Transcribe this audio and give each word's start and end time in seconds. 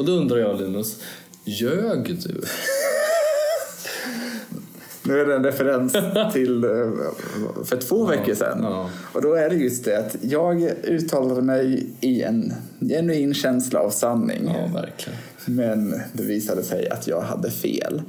Och 0.00 0.06
då 0.06 0.12
undrar 0.12 0.38
jag 0.38 0.60
Linus, 0.60 1.00
ljög 1.44 2.20
du? 2.20 2.42
Nu 5.02 5.20
är 5.20 5.26
det 5.26 5.34
en 5.34 5.44
referens 5.44 5.92
till 6.32 6.64
eh, 6.64 6.70
för 7.64 7.76
två 7.76 8.06
veckor 8.06 8.34
sedan. 8.34 8.58
ja. 8.62 8.90
Och 9.12 9.22
då 9.22 9.34
är 9.34 9.50
det 9.50 9.56
just 9.56 9.84
det 9.84 9.98
att 9.98 10.16
jag 10.20 10.62
uttalade 10.84 11.42
mig 11.42 11.86
i 12.00 12.22
en 12.22 12.52
genuin 12.80 13.34
känsla 13.34 13.80
av 13.80 13.90
sanning. 13.90 14.54
Ja. 14.72 14.84
Men 15.46 16.00
det 16.12 16.22
visade 16.22 16.62
sig 16.62 16.88
att 16.88 17.06
jag 17.06 17.20
hade 17.20 17.50
fel. 17.50 18.02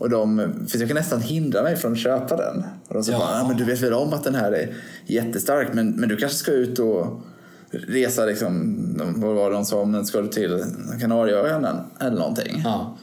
Och 0.00 0.10
de 0.10 0.52
försöker 0.68 0.94
nästan 0.94 1.20
hindra 1.20 1.62
mig 1.62 1.76
från 1.76 1.92
att 1.92 1.98
köpa 1.98 2.36
den. 2.36 2.64
Och 2.88 2.94
de 2.94 3.04
sa 3.04 3.12
Ja. 3.12 3.18
bara, 3.18 3.38
"Ja, 3.38 3.48
men 3.48 3.56
du 3.56 3.64
vet 3.64 3.80
väl 3.80 3.92
om 3.92 4.12
att 4.12 4.24
den 4.24 4.34
här 4.34 4.52
är 4.52 4.74
jättestark 5.06 5.68
men, 5.72 5.90
men 5.90 6.08
du 6.08 6.16
kanske 6.16 6.38
ska 6.38 6.52
ut 6.52 6.78
och 6.78 7.20
resa 7.70 8.24
liksom, 8.24 8.76
vad 9.16 9.34
var 9.34 9.50
det 9.50 9.56
de 9.56 9.64
sa, 9.64 9.84
men 9.84 10.06
ska 10.06 10.20
du 10.20 10.28
till 10.28 10.64
Kanarieöarna 11.00 11.84
eller 12.00 12.18
någonting? 12.18 12.60
Ja. 12.64 12.96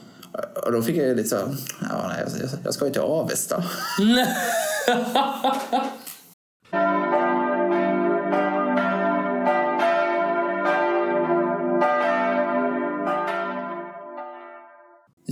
Och 0.66 0.72
då 0.72 0.82
fick 0.82 0.96
jag 0.96 1.06
ju 1.06 1.14
lite 1.14 1.28
så, 1.28 1.36
här, 1.36 1.44
ja, 1.80 2.08
nej, 2.08 2.24
jag, 2.40 2.50
jag 2.64 2.74
ska 2.74 2.84
ju 2.86 2.92
till 2.92 3.00
Avesta. 3.00 3.64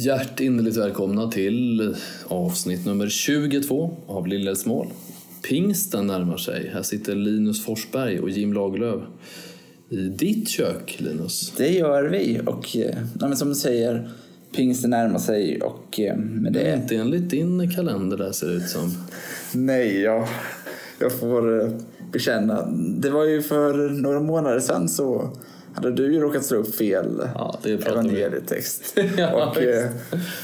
Hjärtinnerligt 0.07 0.77
välkomna 0.77 1.31
till 1.31 1.95
avsnitt 2.29 2.87
nummer 2.87 3.09
22 3.09 3.97
av 4.07 4.27
Lillesmål. 4.27 4.87
Pingsten 5.49 6.07
närmar 6.07 6.37
sig. 6.37 6.71
Här 6.75 6.83
sitter 6.83 7.15
Linus 7.15 7.65
Forsberg 7.65 8.21
och 8.21 8.31
Jim 8.31 8.53
Lagerlöf 8.53 9.03
i 9.89 9.97
ditt 9.97 10.49
kök, 10.49 10.97
Linus. 10.99 11.53
Det 11.57 11.69
gör 11.69 12.05
vi 12.05 12.41
och 12.47 12.77
eh, 12.77 12.97
ja, 13.21 13.29
men 13.29 13.37
som 13.37 13.49
du 13.49 13.55
säger, 13.55 14.11
pingsten 14.57 14.91
närmar 14.91 15.19
sig 15.19 15.63
och 15.63 16.01
eh, 16.01 16.17
med 16.17 16.53
Det 16.53 16.63
det... 16.63 16.75
inte 16.75 16.97
enligt 16.97 17.31
din 17.31 17.71
kalender 17.71 18.17
där 18.17 18.33
ser 18.33 18.47
det 18.47 18.55
ut 18.55 18.69
som. 18.69 18.93
Nej, 19.53 20.01
jag, 20.01 20.29
jag 21.01 21.13
får 21.13 21.63
eh, 21.63 21.71
bekänna. 22.13 22.67
Det 22.99 23.11
var 23.11 23.25
ju 23.25 23.43
för 23.43 23.91
några 23.91 24.21
månader 24.21 24.61
sedan 24.61 24.89
så 24.89 25.33
hade 25.77 25.91
du 25.93 26.13
ju 26.15 26.21
råkat 26.21 26.45
slå 26.45 26.59
upp 26.59 26.75
fel 26.75 27.23
Ja, 27.35 27.59
det 27.63 27.87
evangelietext. 27.87 28.83
Ja, 29.19 29.47
och, 29.51 29.63
eh, 29.63 29.85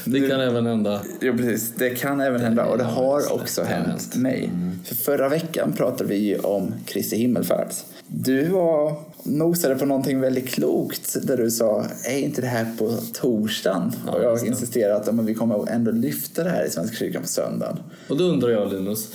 Det 0.05 0.19
nu- 0.19 0.29
kan 0.29 0.39
även 0.41 0.65
hända. 0.65 1.01
Ja, 1.21 1.33
precis. 1.37 1.73
Det 1.77 1.89
kan 1.89 2.21
även 2.21 2.41
hända 2.41 2.65
och 2.65 2.77
det 2.77 2.83
har 2.83 3.19
det. 3.19 3.27
också 3.27 3.61
Det 3.61 3.67
hänt 3.67 3.87
hänt. 3.87 4.15
Mm. 4.15 4.23
mig. 4.31 4.51
För 4.85 4.95
förra 4.95 5.29
veckan 5.29 5.73
pratade 5.77 6.09
vi 6.09 6.15
ju 6.15 6.39
om 6.39 6.73
Kristi 6.85 7.15
himmelfärd. 7.15 7.67
Du 8.07 8.45
var 8.45 8.95
nosade 9.23 9.75
på 9.75 9.85
någonting 9.85 10.19
väldigt 10.21 10.49
klokt 10.49 11.15
där 11.27 11.37
du 11.37 11.51
sa, 11.51 11.85
är 12.09 12.17
inte 12.17 12.41
det 12.41 12.47
här 12.47 12.65
på 12.77 12.97
torsdagen? 13.13 13.91
Ja, 14.05 14.11
och 14.11 14.23
jag 14.23 14.39
det. 14.41 14.47
insisterade 14.47 14.95
att 14.95 15.15
men 15.15 15.25
vi 15.25 15.33
kommer 15.33 15.69
ändå 15.71 15.91
lyfta 15.91 16.43
det 16.43 16.49
här 16.49 16.65
i 16.65 16.69
Svenska 16.69 16.95
kyrkan 16.97 17.21
på 17.21 17.27
söndagen. 17.27 17.77
Och 18.07 18.17
då 18.17 18.23
undrar 18.23 18.49
jag, 18.49 18.73
Linus, 18.73 19.07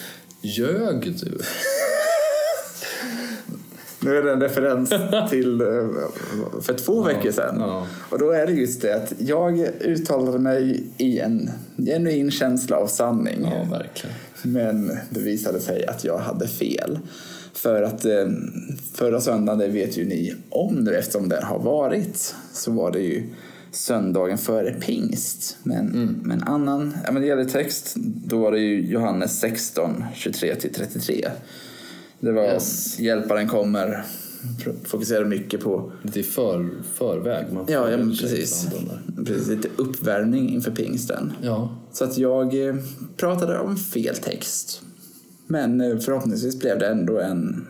ljög 0.43 1.03
du? 1.21 1.39
Nu 4.09 4.17
är 4.17 4.23
det 4.23 4.33
en 4.33 4.41
referens 4.41 4.89
till 5.31 5.61
eh, 5.61 5.67
för 6.62 6.75
två 6.75 7.03
veckor 7.03 7.31
sedan. 7.31 7.62
Och 8.11 8.19
då 8.19 8.31
är 8.31 8.47
det 8.47 8.53
just 8.53 8.83
det 8.83 8.95
att 8.97 9.12
jag 9.19 9.59
uttalade 9.81 10.39
mig 10.39 10.83
i 10.97 11.19
en 11.19 11.50
genuin 11.77 12.31
känsla 12.31 12.77
av 12.77 12.87
sanning. 12.87 13.42
Men 14.42 14.98
det 15.11 15.20
visade 15.20 15.61
sig 15.61 15.87
att 15.87 16.05
jag 16.05 16.19
hade 16.19 16.48
fel. 16.48 16.98
För 17.53 17.83
att 17.83 18.05
eh, 18.05 18.27
förra 18.95 19.20
söndagen, 19.20 19.59
det 19.59 19.69
vet 19.69 19.97
ju 19.98 20.05
ni 20.05 20.34
om 20.50 20.75
nu 20.75 20.95
eftersom 20.95 21.28
den 21.28 21.43
har 21.43 21.59
varit, 21.59 22.34
så 22.53 22.72
var 22.72 22.93
det 22.93 23.00
ju 23.00 23.22
söndagen 23.71 24.38
före 24.38 24.72
pingst. 24.72 25.56
Men, 25.62 25.88
Mm. 25.88 26.21
men 26.25 26.43
annan 26.43 26.97
ja, 27.04 27.12
men 27.12 27.22
det 27.22 27.28
gäller 27.28 27.44
text, 27.44 27.94
då 28.27 28.38
var 28.38 28.53
det 28.53 28.59
ju 28.59 28.87
Johannes 28.87 29.41
16, 29.41 30.04
23-33. 30.15 31.28
Det 32.21 32.33
var 32.33 32.45
Yes. 32.45 32.99
Hjälparen 32.99 33.49
kommer, 33.49 34.05
fokuserar 34.84 35.25
mycket 35.25 35.61
på 35.61 35.93
Lite 36.03 36.21
i 36.21 36.23
för, 36.23 36.71
förväg. 36.95 37.53
Man 37.53 37.65
Ja, 37.69 37.91
ja 37.91 37.97
precis. 38.21 38.67
precis. 39.27 39.49
Lite 39.49 39.69
uppvärmning 39.77 40.49
inför 40.55 40.71
pingsten. 40.71 41.33
Ja, 41.43 41.77
Så 41.93 42.05
att 42.05 42.19
jag 42.19 42.69
eh, 42.69 42.75
pratade 43.17 43.59
om 43.59 43.77
fel 43.77 44.17
text. 44.17 44.83
Men 45.47 45.81
eh, 45.81 45.99
förhoppningsvis 45.99 46.59
blev 46.59 46.78
det 46.78 46.87
ändå 46.89 47.19
en... 47.21 47.67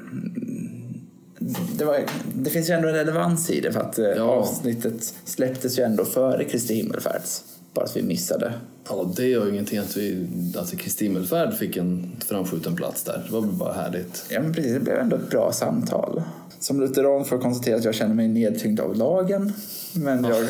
Det, 1.79 1.85
var, 1.85 1.99
det 2.35 2.51
finns 2.51 2.71
ju 2.71 2.75
ändå 2.75 2.89
en 2.89 2.95
relevans 2.95 3.51
i 3.51 3.61
det 3.61 3.73
för 3.73 3.81
att 3.81 3.99
eh, 3.99 4.05
Ja. 4.07 4.23
avsnittet 4.23 5.15
släpptes 5.25 5.79
ju 5.79 5.83
ändå 5.83 6.05
före 6.05 6.45
Kristi 6.45 6.75
himmelfärds. 6.75 7.45
Bara 7.75 7.85
att 7.85 7.97
vi 7.97 8.03
missade. 8.03 8.53
Ja, 8.89 9.13
det 9.17 9.27
gör 9.27 9.45
ju 9.47 9.51
ingenting 9.53 9.79
att, 9.79 9.97
vi, 9.97 10.27
att 10.57 10.79
Kristi 10.79 11.05
himmelfärd 11.05 11.55
fick 11.55 11.77
en 11.77 12.13
framskjuten 12.29 12.77
plats 12.77 13.03
där. 13.03 13.23
Det 13.27 13.33
var 13.33 13.41
väl 13.41 13.51
bara 13.53 13.73
härligt. 13.73 14.25
Ja 14.31 14.41
men 14.43 14.55
precis, 14.55 14.73
det 14.73 14.81
blev 14.81 14.97
ändå 14.99 15.17
ett 15.17 15.31
bra 15.31 15.53
samtal. 15.53 16.23
Som 16.59 16.81
lutheran 16.81 17.25
får 17.25 17.37
jag 17.37 17.43
konstatera 17.43 17.77
att 17.77 17.85
jag 17.85 17.95
känner 17.95 18.15
mig 18.15 18.29
nedtyngd 18.29 18.81
av 18.81 18.97
lagen. 18.97 19.53
Men 19.95 20.25
jag 20.25 20.45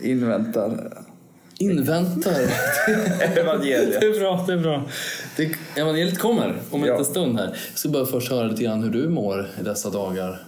inväntar 0.00 0.92
Inväntar. 1.58 2.32
evangeliet. 3.38 4.00
det 4.00 4.06
är 4.06 4.20
bra, 4.20 4.44
det 4.46 4.52
är 4.52 4.58
bra. 4.58 4.84
Det, 5.36 5.50
evangeliet 5.80 6.18
kommer 6.18 6.56
om 6.70 6.82
en 6.82 6.88
Ja. 6.88 6.92
liten 6.98 7.12
stund 7.12 7.38
här. 7.38 7.46
Jag 7.70 7.78
ska 7.78 7.88
bara 7.88 8.06
först 8.06 8.30
höra 8.30 8.46
lite 8.46 8.62
grann 8.62 8.82
hur 8.82 8.90
du 8.90 9.08
mår 9.08 9.50
i 9.60 9.62
dessa 9.62 9.90
dagar. 9.90 10.44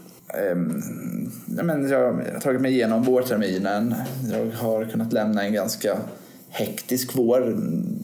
Ja, 1.56 1.62
men 1.62 1.89
jag 1.89 2.12
har 2.12 2.41
tagit 2.41 2.61
mig 2.61 2.72
igenom 2.72 3.03
vårterminen. 3.03 3.94
Jag 4.33 4.50
har 4.50 4.84
kunnat 4.84 5.12
lämna 5.12 5.43
en 5.43 5.53
ganska 5.53 5.99
hektisk 6.49 7.16
vår. 7.16 7.56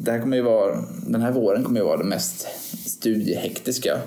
Det 0.05 0.11
här 0.11 0.21
kommer 0.21 0.37
ju 0.37 0.43
vara, 0.43 0.85
den 1.07 1.23
här 1.23 1.33
våren 1.33 1.65
kommer 1.65 1.81
ju 1.81 1.87
vara 1.87 1.97
den 1.97 2.09
mest 2.09 2.47
studiehektiska 2.87 3.99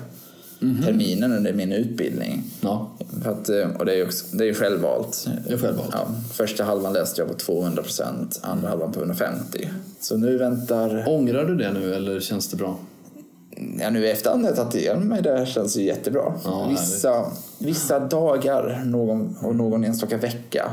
terminen 0.60 1.32
under 1.32 1.52
min 1.52 1.72
utbildning. 1.72 2.42
Ja, 2.60 2.90
För 3.22 3.30
att, 3.30 3.48
eh, 3.48 3.70
och 3.78 3.86
det 3.86 3.92
är 3.92 3.96
ju 3.96 4.04
också, 4.04 4.36
det 4.36 4.48
är 4.48 4.54
självvalt. 4.54 5.28
Det 5.46 5.52
är 5.52 5.58
självvalt. 5.58 5.90
Ja, 5.92 6.06
första 6.32 6.64
halvan 6.64 6.92
läste 6.92 7.20
jag 7.20 7.28
på 7.28 7.34
200 7.34 7.82
procent, 7.82 8.40
andra 8.42 8.68
halvan 8.68 8.92
på 8.92 9.00
150. 9.00 9.68
Så 10.00 10.16
nu 10.16 10.38
väntar... 10.38 11.04
ångrar 11.08 11.44
du 11.44 11.56
det 11.56 11.72
nu 11.72 11.94
eller 11.94 12.20
känns 12.20 12.48
det 12.48 12.56
bra? 12.56 12.78
Ja, 13.80 13.90
nu 13.90 14.04
i 14.06 14.10
efterhand 14.10 14.42
har 14.42 14.48
jag 14.50 14.56
tagit 14.56 14.74
igenom 14.74 15.08
mig 15.08 15.22
det 15.22 15.46
känns 15.46 15.76
ju 15.76 15.82
jättebra. 15.82 16.34
Ja, 16.44 16.66
vissa, 16.70 17.26
vissa 17.58 17.98
dagar 18.00 18.82
någon, 18.84 19.36
och 19.42 19.56
någon 19.56 19.84
enstaka 19.84 20.16
vecka 20.16 20.70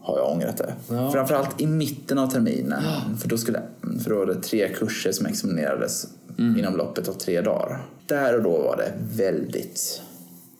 har 0.00 0.18
jag 0.18 0.30
ångrat 0.32 0.56
det. 0.56 0.74
Ja. 0.88 1.10
Framförallt 1.10 1.60
i 1.60 1.66
mitten 1.66 2.18
av 2.18 2.26
terminen. 2.30 2.82
För, 3.20 3.28
då 3.28 3.38
skulle, 3.38 3.62
för 4.02 4.10
då 4.10 4.16
var 4.18 4.26
det 4.26 4.34
tre 4.42 4.68
kurser 4.68 5.12
som 5.12 5.26
examinerades 5.26 6.06
Mm. 6.38 6.58
inom 6.58 6.76
loppet 6.76 7.08
av 7.08 7.12
tre 7.12 7.40
dagar. 7.40 7.84
Där 8.06 8.36
och 8.36 8.42
då 8.42 8.50
var 8.50 8.76
det 8.76 8.92
väldigt 9.16 10.00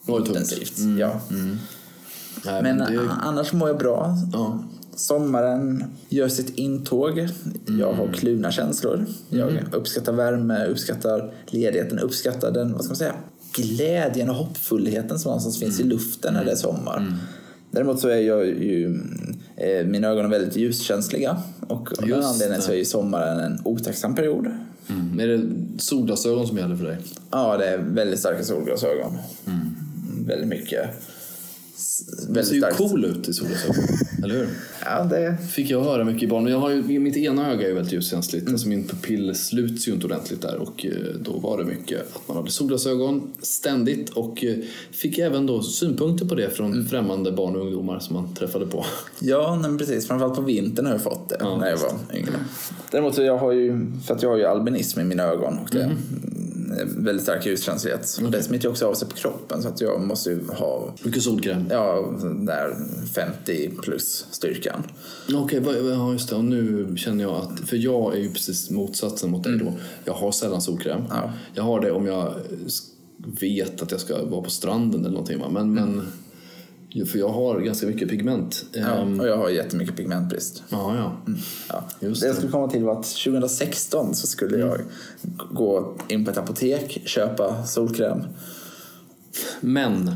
Det 0.07 0.13
var 0.13 0.19
intensivt. 0.19 0.79
Mm. 0.79 0.99
Ja. 0.99 1.21
Nej, 2.45 2.63
Men 2.63 2.79
det, 2.79 2.85
a- 2.85 3.19
annars 3.23 3.53
mår 3.53 3.69
jag 3.69 3.79
bra. 3.79 4.17
ja. 4.33 4.59
Sommaren 4.95 5.85
gör 6.09 6.29
sitt 6.29 6.59
intåg. 6.59 7.29
Jag 7.79 7.93
har 7.93 8.13
kluvna 8.13 8.53
känslor. 8.53 9.07
Jag 9.29 9.53
uppskattar 9.73 10.13
värme, 10.13 10.67
uppskattar 10.67 11.33
ledigheten, 11.47 11.99
uppskattar 11.99 12.51
den, 12.51 12.73
vad 12.73 12.85
ska 12.85 12.91
man 12.91 12.97
säga, 12.97 13.15
glädjen 13.55 14.31
och 14.31 14.37
hoppfullheten 14.37 15.19
som 15.19 15.29
någonstans 15.29 15.61
finns 15.61 15.81
i 15.81 15.83
luften 15.83 16.35
när 16.35 16.45
det 16.45 16.51
är 16.53 16.57
sommar. 16.57 17.19
Däremot 17.71 18.01
så 18.01 18.09
är 18.09 18.21
jag 18.21 18.47
ju, 18.47 19.01
eh, 19.57 19.87
mina 19.87 20.09
ögon 20.09 20.25
är 20.25 20.29
väldigt 20.29 20.57
ljuskänsliga 20.57 21.37
och 21.61 21.99
av 21.99 22.09
den 22.09 22.23
anledningen 22.23 22.63
så 22.63 22.73
är 22.73 22.77
ju 22.77 22.85
sommaren 22.85 23.41
en 23.41 23.61
otacksam 23.65 24.15
period. 24.15 24.47
Mm. 24.89 25.21
Är 25.21 25.29
det 25.29 25.49
solglasögon 25.79 26.47
som 26.47 26.59
gäller 26.59 26.77
för 26.77 26.85
dig? 26.85 26.99
Ja, 27.31 27.57
det 27.57 27.69
är 27.69 27.79
väldigt 27.79 28.19
starka 28.19 28.45
solglasögon. 28.45 29.19
Väldigt 30.27 30.49
mycket. 30.49 30.91
Väldigt 32.27 32.47
ser 32.47 32.55
ju 32.55 32.61
starkt. 32.61 32.77
cool 32.77 33.05
ut 33.05 33.29
i 33.29 33.33
solglasögon, 33.33 33.85
eller 34.25 34.35
hur? 34.35 34.49
Ja, 34.85 35.05
det 35.05 35.37
fick 35.51 35.71
jag 35.71 35.85
höra 35.85 36.05
mycket 36.05 36.23
i 36.23 36.27
barn. 36.27 36.43
Men 36.45 36.53
jag 36.53 36.61
har 36.61 36.71
ju, 36.71 36.99
mitt 36.99 37.17
ena 37.17 37.53
öga 37.53 37.65
är 37.65 37.69
ju 37.69 37.75
väldigt 37.75 37.93
ljuskänsligt. 37.93 38.49
Alltså 38.49 38.69
min 38.69 38.85
pupill 38.89 39.35
sluts 39.35 39.89
ju 39.89 39.93
inte 39.93 40.07
ordentligt 40.07 40.43
där. 40.43 40.57
Och 40.57 40.87
eh, 40.87 40.93
då 41.21 41.39
var 41.39 41.59
det 41.59 41.65
mycket 41.65 42.01
att 42.17 42.29
man 42.29 42.37
hade 42.37 42.51
solglasögon 42.51 43.33
ständigt. 43.43 44.11
Och 44.11 44.45
eh, 44.45 44.57
fick 44.91 45.19
även 45.19 45.47
då 45.47 45.63
synpunkter 45.63 46.27
på 46.27 46.35
det 46.35 46.51
från 46.51 46.87
främmande 46.87 47.33
barn 47.33 47.57
och 47.57 47.63
ungdomar 47.63 47.99
som 47.99 48.15
man 48.17 48.35
träffade 48.35 48.67
på. 48.67 48.85
Ja, 49.21 49.59
men 49.63 49.79
precis. 49.79 50.07
Framförallt 50.07 50.37
på 50.37 50.43
vintern 50.43 50.87
har 50.87 50.93
jag 50.93 51.03
fått 51.03 51.29
det 51.29 51.37
Ja, 51.41 51.57
när 51.57 51.71
jag 51.71 51.79
var 51.79 51.93
yngre. 52.15 52.33
Däremot 52.91 53.15
så 53.15 53.23
jag 53.23 53.39
har 53.39 53.53
ju, 53.53 53.87
för 54.07 54.15
att 54.15 54.23
jag 54.23 54.31
har 54.31 54.37
ju 54.37 54.45
albinism 54.45 55.01
i 55.01 55.05
mina 55.05 55.23
ögon 55.23 55.59
och 55.59 55.69
det 55.73 55.83
är 55.83 55.97
väldigt 56.97 57.23
stark 57.23 57.47
ljuskänslighet. 57.47 58.19
Och 58.25 58.31
det 58.31 58.43
smittar 58.43 58.69
också 58.69 58.87
av 58.87 58.95
sig 58.95 59.09
på 59.09 59.15
kroppen 59.17 59.63
så 59.63 59.69
att 59.69 59.81
jag 59.81 60.01
måste 60.01 60.31
ju 60.31 60.47
ha 60.49 60.95
Mycket 61.03 61.23
solkräm. 61.23 61.65
ja, 61.71 62.15
där 62.47 62.77
50 63.15 63.71
plus 63.83 64.27
styrkan. 64.31 64.83
Okej, 65.35 65.61
vad- 65.61 65.75
ja 65.77 66.13
just 66.13 66.29
det. 66.29 66.35
Och 66.37 66.45
nu 66.45 66.95
känner 66.97 67.25
jag 67.25 67.35
att, 67.35 67.69
för 67.69 67.77
jag 67.77 68.15
är 68.15 68.19
ju 68.21 68.33
precis 68.33 68.71
motsatsen 68.71 69.31
mot 69.31 69.45
dig 69.45 69.59
då. 69.59 69.73
Jag 70.05 70.13
har 70.15 70.33
sällan 70.33 70.61
solkräm. 70.63 71.03
Ja. 71.11 71.33
Jag 71.55 71.63
har 71.63 71.81
det 71.81 71.91
om 71.93 72.07
jag 72.07 72.35
vet 73.41 73.83
att 73.83 73.91
jag 73.91 74.01
ska 74.01 74.25
vara 74.25 74.43
på 74.43 74.51
stranden 74.51 75.01
eller 75.01 75.11
någonting. 75.11 75.39
Va? 75.39 75.49
Men, 75.51 75.75
men 75.75 75.93
ju- 75.95 76.01
för 77.07 77.19
jag 77.19 77.29
har 77.29 77.61
ganska 77.61 77.87
mycket 77.87 78.09
pigment. 78.09 78.65
Ja, 78.73 78.87
Ehm, 78.89 79.21
och 79.21 79.27
jag 79.29 79.37
har 79.37 79.49
jättemycket 79.49 79.97
pigmentbrist. 79.97 80.63
ja, 80.69 80.97
ja. 80.97 81.33
Ja. 81.69 81.85
Just 82.01 82.21
det 82.21 82.27
jag 82.27 82.37
skulle 82.37 82.53
komma 82.53 82.69
till 82.71 82.85
var 82.85 82.93
att 83.01 83.05
2016 83.25 84.15
så 84.15 84.27
skulle 84.27 84.59
jag 84.59 84.79
gå 85.53 85.95
in 86.09 86.25
på 86.25 86.31
ett 86.31 86.39
apotek, 86.39 87.03
köpa 87.05 87.65
solkräm. 87.67 88.23
Men. 89.61 90.11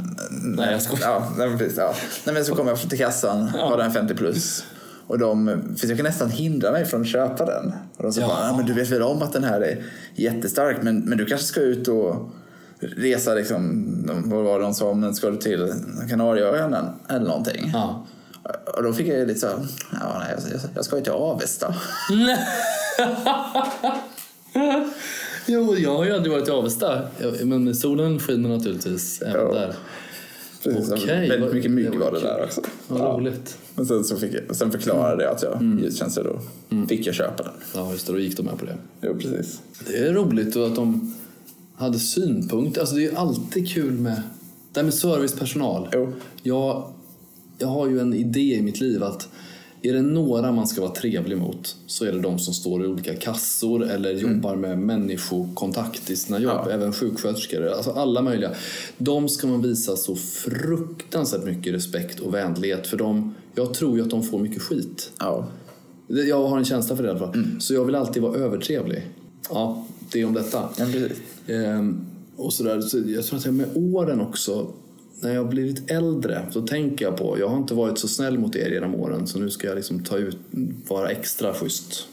Nej, 0.56 0.72
jag 0.72 0.82
skojar. 0.82 1.02
Ja, 1.08 1.32
nej, 1.38 1.58
precis, 1.58 1.78
ja. 1.78 1.94
nej, 2.24 2.34
men 2.34 2.44
så 2.44 2.54
kom 2.54 2.66
jag 2.68 2.78
till 2.78 2.98
kassan, 2.98 3.42
har 3.48 3.78
den 3.78 3.92
50 3.92 4.14
plus. 4.14 4.64
Och 5.06 5.18
de 5.18 5.62
försöker 5.76 6.02
nästan 6.02 6.30
hindra 6.30 6.72
mig 6.72 6.84
från 6.84 7.00
att 7.00 7.06
köpa 7.08 7.44
den. 7.46 7.72
Och 7.96 8.02
de 8.02 8.12
sa 8.12 8.20
Ja. 8.20 8.26
bara, 8.26 8.46
"Ja, 8.46 8.56
men 8.56 8.66
du 8.66 8.72
vet 8.72 8.88
väl 8.90 9.02
om 9.02 9.22
att 9.22 9.32
den 9.32 9.44
här 9.44 9.60
är 9.60 9.84
jättestark 10.14 10.76
men, 10.82 11.00
men 11.00 11.18
du 11.18 11.24
kanske 11.26 11.46
ska 11.46 11.60
ut 11.60 11.88
och 11.88 12.30
resa 12.80 13.34
liksom, 13.34 13.84
vad 14.26 14.44
var 14.44 14.58
det 14.58 14.64
de 14.64 14.74
sa, 14.74 14.94
men 14.94 15.14
ska 15.14 15.30
du 15.30 15.36
till 15.36 15.74
Kanarieöarna 16.10 16.94
eller 17.08 17.26
någonting? 17.26 17.70
Ja. 17.72 18.06
Och 18.76 18.82
då 18.82 18.92
fick 18.92 19.06
jag 19.08 19.28
lite 19.28 19.40
så 19.40 19.46
ja, 19.92 20.18
nej, 20.18 20.36
jag, 20.52 20.60
jag 20.74 20.84
ska 20.84 20.96
ju 20.96 21.02
till 21.02 21.12
Avesta. 21.12 21.74
Jo, 25.46 25.76
jag 25.78 25.96
har 25.96 26.04
ju 26.04 26.12
aldrig 26.12 26.32
varit 26.32 26.48
i 26.48 26.50
Avesta. 26.50 27.02
Men 27.44 27.74
solen 27.74 28.18
skiner 28.18 28.48
naturligtvis 28.48 29.22
även 29.22 29.40
Ja. 29.46 29.52
där. 29.54 29.74
Precis, 30.64 30.92
Okej, 30.92 31.28
väldigt 31.28 31.52
mycket 31.54 31.70
mygg 31.70 31.90
var 31.90 31.98
var 31.98 32.12
det 32.12 32.20
där 32.20 32.44
också. 32.44 32.60
Vad 32.88 33.00
Ja. 33.00 33.04
roligt. 33.04 33.58
Men 33.74 33.86
sen, 33.86 34.04
så 34.04 34.16
fick 34.16 34.32
jag, 34.48 34.56
sen 34.56 34.70
förklarade 34.72 35.24
jag 35.24 35.32
att 35.34 35.42
jag 35.42 35.52
Mm. 35.56 35.78
ljuskänslig 35.78 36.24
då. 36.26 36.40
Fick 36.88 37.06
jag 37.06 37.14
köpa 37.14 37.42
den. 37.42 37.52
Ja, 37.74 37.92
just 37.92 38.06
det. 38.06 38.12
Då 38.12 38.18
gick 38.18 38.36
de 38.36 38.42
med 38.46 38.58
på 38.58 38.64
det. 38.64 38.76
Jo, 39.00 39.14
precis. 39.14 39.60
Det 39.86 39.96
är 39.98 40.12
roligt 40.12 40.56
att 40.56 40.74
de 40.76 41.14
hade 41.76 41.98
synpunkter. 41.98 42.80
Alltså 42.80 42.94
det 42.94 43.00
är 43.00 43.10
ju 43.10 43.16
alltid 43.16 43.68
kul 43.68 43.92
med 43.92 44.22
det 44.72 44.80
här 44.80 44.84
med 44.84 44.94
servicepersonal. 44.94 45.88
Jo. 45.92 46.12
Jag, 46.42 46.92
jag 47.58 47.68
har 47.68 47.88
ju 47.88 48.00
en 48.00 48.14
idé 48.14 48.54
i 48.54 48.62
mitt 48.62 48.80
liv 48.80 49.02
att 49.02 49.28
är 49.82 49.92
det 49.92 50.02
några 50.02 50.52
man 50.52 50.66
ska 50.66 50.80
vara 50.80 50.92
trevlig 50.92 51.38
mot 51.38 51.76
så 51.86 52.04
är 52.04 52.12
det 52.12 52.20
de 52.20 52.38
som 52.38 52.54
står 52.54 52.84
i 52.84 52.86
olika 52.86 53.16
kassor 53.16 53.84
eller 53.84 54.12
jobbar 54.12 54.56
med 54.56 54.78
människokontakt 54.78 56.10
i 56.10 56.16
sina 56.16 56.38
jobb. 56.38 56.60
Ja. 56.66 56.70
Även 56.70 56.92
sjuksköterskor, 56.92 57.66
alltså 57.66 57.90
alla 57.90 58.22
möjliga. 58.22 58.50
De 58.98 59.28
ska 59.28 59.46
man 59.46 59.62
visa 59.62 59.96
så 59.96 60.16
fruktansvärt 60.16 61.44
mycket 61.44 61.74
respekt 61.74 62.20
och 62.20 62.34
vänlighet 62.34 62.86
för 62.86 62.96
dem. 62.96 63.34
Jag 63.54 63.74
tror 63.74 63.96
ju 63.96 64.02
att 64.02 64.10
de 64.10 64.22
får 64.22 64.38
mycket 64.38 64.62
skit. 64.62 65.12
Ja. 65.18 65.46
Jag 66.08 66.48
har 66.48 66.58
en 66.58 66.64
känsla 66.64 66.96
för 66.96 67.02
det 67.02 67.08
i 67.08 67.10
alla 67.10 67.18
fall. 67.18 67.44
Så 67.58 67.74
jag 67.74 67.84
vill 67.84 67.94
alltid 67.94 68.22
vara 68.22 68.36
övertrevlig. 68.36 69.06
Ja, 69.50 69.86
det 70.12 70.20
är 70.20 70.24
om 70.26 70.34
detta. 70.34 70.68
Ja. 70.76 70.86
Ehm, 71.54 72.06
och 72.36 72.52
sådär. 72.52 72.80
Så 72.80 72.98
jag 73.06 73.24
tror 73.24 73.38
att 73.38 73.44
jag 73.44 73.54
med 73.54 73.68
åren 73.74 74.20
också, 74.20 74.66
när 75.20 75.34
jag 75.34 75.44
har 75.44 75.50
blivit 75.50 75.90
äldre, 75.90 76.42
så 76.50 76.62
tänker 76.62 77.04
jag 77.04 77.16
på, 77.16 77.38
jag 77.38 77.48
har 77.48 77.56
inte 77.56 77.74
varit 77.74 77.98
så 77.98 78.08
snäll 78.08 78.38
mot 78.38 78.56
er 78.56 78.70
genom 78.70 78.94
åren 78.94 79.26
så 79.26 79.38
nu 79.38 79.50
ska 79.50 79.66
jag 79.66 79.76
liksom 79.76 80.04
ta 80.04 80.16
ut, 80.16 80.38
vara 80.88 81.08
extra 81.10 81.54
schysst. 81.54 82.06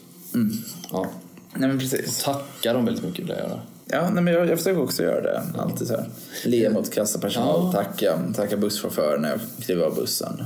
Ja. 0.92 1.10
Nej, 1.56 1.68
men 1.68 1.78
precis. 1.78 2.22
Tacka 2.22 2.72
dem 2.72 2.84
väldigt 2.84 3.04
mycket 3.04 3.20
vill 3.20 3.28
jag 3.28 3.38
göra. 3.38 3.60
Ja, 3.86 4.10
nej, 4.14 4.22
men 4.22 4.34
jag, 4.34 4.48
jag 4.48 4.58
försöker 4.58 4.82
också 4.82 5.02
göra 5.02 5.20
det. 5.20 5.42
Alltid 5.58 5.86
så 5.88 5.94
här. 5.96 6.08
Le 6.44 6.70
mot 6.70 6.90
kassapersonal, 6.90 7.60
Ja. 7.64 7.72
tacka, 7.72 8.18
tacka 8.36 8.56
busschauffören 8.56 9.22
när 9.22 9.30
jag 9.30 9.40
kliver 9.60 9.84
av 9.84 9.94
bussen. 9.94 10.44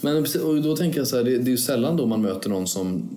Men 0.00 0.16
och 0.44 0.62
då 0.62 0.76
tänker 0.76 0.98
jag 0.98 1.06
så 1.06 1.16
här, 1.16 1.24
det, 1.24 1.30
det 1.30 1.48
är 1.48 1.50
ju 1.50 1.56
sällan 1.56 1.96
då 1.96 2.06
man 2.06 2.22
möter 2.22 2.50
någon 2.50 2.66
som 2.66 3.08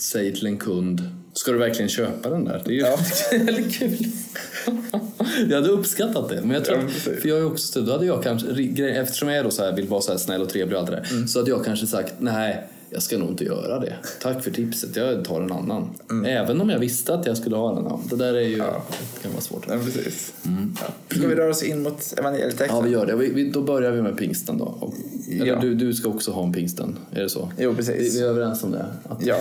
säger 0.00 0.32
till 0.32 0.46
en 0.46 0.56
kund 0.56 1.02
Ska 1.32 1.52
du 1.52 1.58
verkligen 1.58 1.88
köpa 1.88 2.28
den 2.30 2.44
där? 2.44 2.62
Det 2.64 2.70
är 2.70 2.74
ju 2.74 2.80
Ja. 2.80 2.98
kul. 3.78 4.06
jag 5.50 5.56
hade 5.56 5.68
uppskattat 5.68 6.28
det. 6.28 6.40
Men 6.40 6.50
jag 6.50 6.64
tror, 6.64 6.78
Ja, 6.78 6.88
för 7.20 7.28
jag 7.28 7.38
är 7.38 7.46
också, 7.46 7.80
då 7.80 7.92
hade 7.92 8.06
jag 8.06 8.22
kanske, 8.22 8.48
eftersom 8.88 9.28
jag 9.28 9.38
är 9.38 9.44
då 9.44 9.50
så 9.50 9.62
här, 9.64 9.72
vill 9.76 9.88
vara 9.88 10.00
så 10.00 10.10
här 10.12 10.18
snäll 10.18 10.42
och 10.42 10.48
trevlig 10.48 10.74
och 10.76 10.80
allt 10.82 10.90
det 10.90 10.96
där. 10.96 11.08
Mm. 11.12 11.28
Så 11.28 11.38
hade 11.38 11.50
jag 11.50 11.64
kanske 11.64 11.86
sagt, 11.86 12.12
nej, 12.18 12.66
jag 12.90 13.02
ska 13.02 13.18
nog 13.18 13.28
inte 13.28 13.44
göra 13.44 13.80
det. 13.80 13.94
Tack 14.20 14.44
för 14.44 14.50
tipset, 14.50 14.96
jag 14.96 15.24
tar 15.24 15.40
en 15.40 15.52
annan. 15.52 15.90
Även 16.26 16.60
om 16.60 16.70
jag 16.70 16.78
visste 16.78 17.14
att 17.14 17.26
jag 17.26 17.36
skulle 17.36 17.56
ha 17.56 17.74
den. 17.74 17.84
Ja, 17.84 18.00
Det 18.10 18.16
där 18.16 18.34
är 18.34 18.40
ju, 18.40 18.54
Mm. 18.54 18.66
Ja. 18.66 18.82
kan 19.22 19.30
vara 19.32 19.40
svårt. 19.42 19.68
Men 19.68 19.84
precis. 19.84 20.32
Ja. 20.80 21.16
Ska 21.16 21.28
vi 21.28 21.34
röra 21.34 21.50
oss 21.50 21.62
in 21.62 21.82
mot 21.82 22.14
evangelietexten? 22.18 22.68
Ja, 22.70 22.80
vi 22.80 22.90
gör 22.90 23.06
det. 23.06 23.16
Vi, 23.16 23.28
vi, 23.32 23.50
då 23.50 23.62
börjar 23.62 23.90
vi 23.92 24.02
med 24.02 24.16
pingsten 24.16 24.58
då. 24.58 24.64
Och, 24.64 24.94
eller 25.32 25.46
Ja. 25.46 25.58
du, 25.60 25.74
du 25.74 25.94
ska 25.94 26.08
också 26.08 26.30
ha 26.30 26.44
en 26.46 26.52
pingsten, 26.52 26.96
är 27.12 27.22
det 27.22 27.28
så? 27.28 27.52
Jo, 27.58 27.70
Vi, 27.70 27.76
precis. 27.76 28.16
vi 28.16 28.20
är 28.22 28.26
överens 28.26 28.62
om 28.64 28.70
det? 28.70 28.86
Att 29.08 29.26
Ja. 29.26 29.36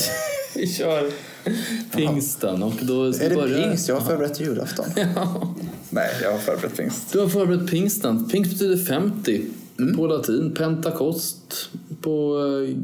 vi 0.54 0.66
kör 0.66 1.10
pingsten 1.96 2.62
och 2.62 2.74
då 2.82 3.12
ska 3.12 3.24
Är 3.24 3.30
det 3.30 3.36
börja... 3.36 3.68
pingst? 3.68 3.88
Jag 3.88 3.94
har 3.96 4.06
förberett 4.06 4.40
julafton. 4.40 4.86
Ja. 5.14 5.54
Nej, 5.90 6.10
jag 6.22 6.32
har 6.32 6.38
förberett 6.38 6.76
pingst. 6.76 7.12
Du 7.12 7.20
har 7.20 7.28
förberett 7.28 7.70
pingsten. 7.70 8.28
Pingst 8.28 8.52
betyder 8.52 8.76
50 8.76 9.42
Mm. 9.80 9.96
på 9.96 10.06
latin. 10.06 10.52
Pentakost 10.56 11.70
på 12.00 12.36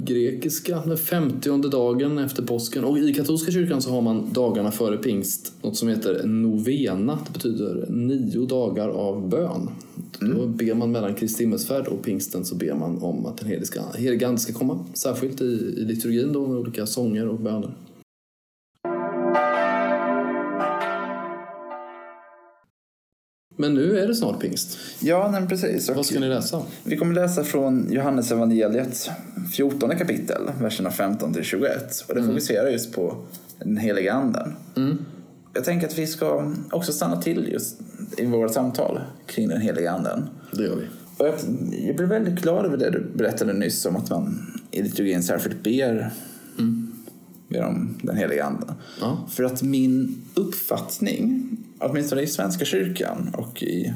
grekiska. 0.05 0.83
Den 0.87 0.99
50 0.99 1.69
dagen 1.69 2.19
efter 2.19 2.43
påsken. 2.43 2.85
Och 2.85 2.99
i 2.99 3.15
katolska 3.15 3.53
kyrkan 3.53 3.83
så 3.83 3.91
har 3.91 4.01
man 4.03 4.33
dagarna 4.33 4.71
före 4.73 4.97
pingst 4.97 5.53
något 5.63 5.77
som 5.77 5.89
heter 5.89 6.23
novena. 6.27 7.19
Det 7.27 7.33
betyder 7.33 7.87
nio 7.89 8.47
dagar 8.47 8.89
av 8.89 9.29
bön. 9.29 9.71
Mm. 10.23 10.39
Då 10.39 10.47
ber 10.47 10.75
man 10.75 10.93
mellan 10.93 11.15
Kristi 11.15 11.43
himmelsfärd 11.43 11.87
och 11.87 12.03
pingsten 12.03 12.45
så 12.45 12.55
ber 12.55 12.75
man 12.75 13.03
om 13.03 13.27
att 13.27 13.39
den 13.39 13.49
heliga 13.49 13.83
heliga 13.95 14.37
ska 14.37 14.53
komma. 14.53 14.85
Särskilt 14.95 15.41
i, 15.41 15.45
i 15.45 15.85
liturgin 15.85 16.33
då 16.33 16.47
med 16.47 16.59
olika 16.59 16.87
sånger 16.87 17.29
och 17.29 17.39
böner. 17.39 17.71
Men 23.57 23.75
nu 23.75 23.99
är 23.99 24.09
det 24.09 24.15
snart 24.15 24.41
pingst. 24.41 24.79
Ja, 25.01 25.29
nej, 25.33 25.49
precis. 25.49 25.89
Och 25.89 25.97
Vad 25.97 26.07
ska 26.07 26.21
ni 26.21 26.29
läsa? 26.29 26.63
Vi 26.85 26.97
kommer 26.97 27.15
läsa 27.15 27.45
från 27.45 27.93
Johannes 27.93 28.33
evangeliet 28.33 29.11
14 29.53 29.99
kapitel, 29.99 30.43
verserna 30.61 30.91
15 30.91 31.33
till 31.33 31.43
21. 31.45 32.05
Och 32.09 32.15
det 32.15 32.23
fokuserar 32.23 32.71
just 32.71 32.93
på 32.93 33.17
den 33.59 33.77
heliga 33.77 34.13
anden. 34.13 34.53
Jag 35.55 35.65
tänker 35.65 35.87
att 35.87 35.99
vi 35.99 36.07
ska 36.07 36.53
också 36.71 36.93
stanna 36.93 37.23
till 37.23 37.49
just 37.53 37.81
i 38.17 38.27
våra 38.27 38.49
samtal 38.49 39.01
kring 39.27 39.49
den 39.49 39.61
heliga 39.61 39.91
anden. 39.91 40.29
Det 40.53 40.63
gör 40.63 40.77
vi. 40.77 40.85
Och 41.19 41.27
jag, 41.27 41.35
jag 41.87 41.97
blev 41.97 42.09
väldigt 42.09 42.43
glad 42.43 42.67
över 42.67 42.77
det 42.77 42.91
du 42.91 43.07
berättade 43.15 43.53
nyss 43.53 43.87
om 43.87 43.97
att 43.97 44.11
man 44.11 44.53
i 44.71 44.83
liturgin 44.83 45.23
särskilt 45.23 45.63
ber, 45.63 46.11
ber 47.49 47.65
om 47.65 47.99
den 48.03 48.17
heliga 48.17 48.45
anden. 48.45 48.73
Ja. 49.01 49.27
För 49.31 49.45
att 49.45 49.63
min 49.63 50.23
uppfattning, 50.35 51.57
åtminstone 51.81 52.23
i 52.23 52.27
Svenska 52.27 52.65
kyrkan 52.65 53.35
och 53.35 53.63
i 53.63 53.95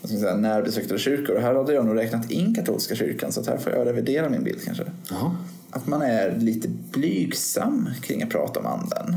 vad 0.00 0.10
ska 0.10 0.18
man 0.18 0.22
säga, 0.22 0.36
närbesläktade 0.36 1.00
kyrkor, 1.00 1.36
och 1.36 1.42
här 1.42 1.54
hade 1.54 1.72
jag 1.72 1.86
nog 1.86 1.96
räknat 1.96 2.30
in 2.30 2.54
katolska 2.54 2.94
kyrkan 2.94 3.32
så 3.32 3.40
att 3.40 3.46
här 3.46 3.58
får 3.58 3.72
jag 3.72 3.86
revidera 3.86 4.28
min 4.28 4.44
bild 4.44 4.64
kanske. 4.64 4.84
Jaha. 5.10 5.36
Att 5.70 5.86
man 5.86 6.02
är 6.02 6.38
lite 6.38 6.68
blygsam 6.68 7.90
kring 8.02 8.22
att 8.22 8.30
prata 8.30 8.60
om 8.60 8.66
anden. 8.66 9.16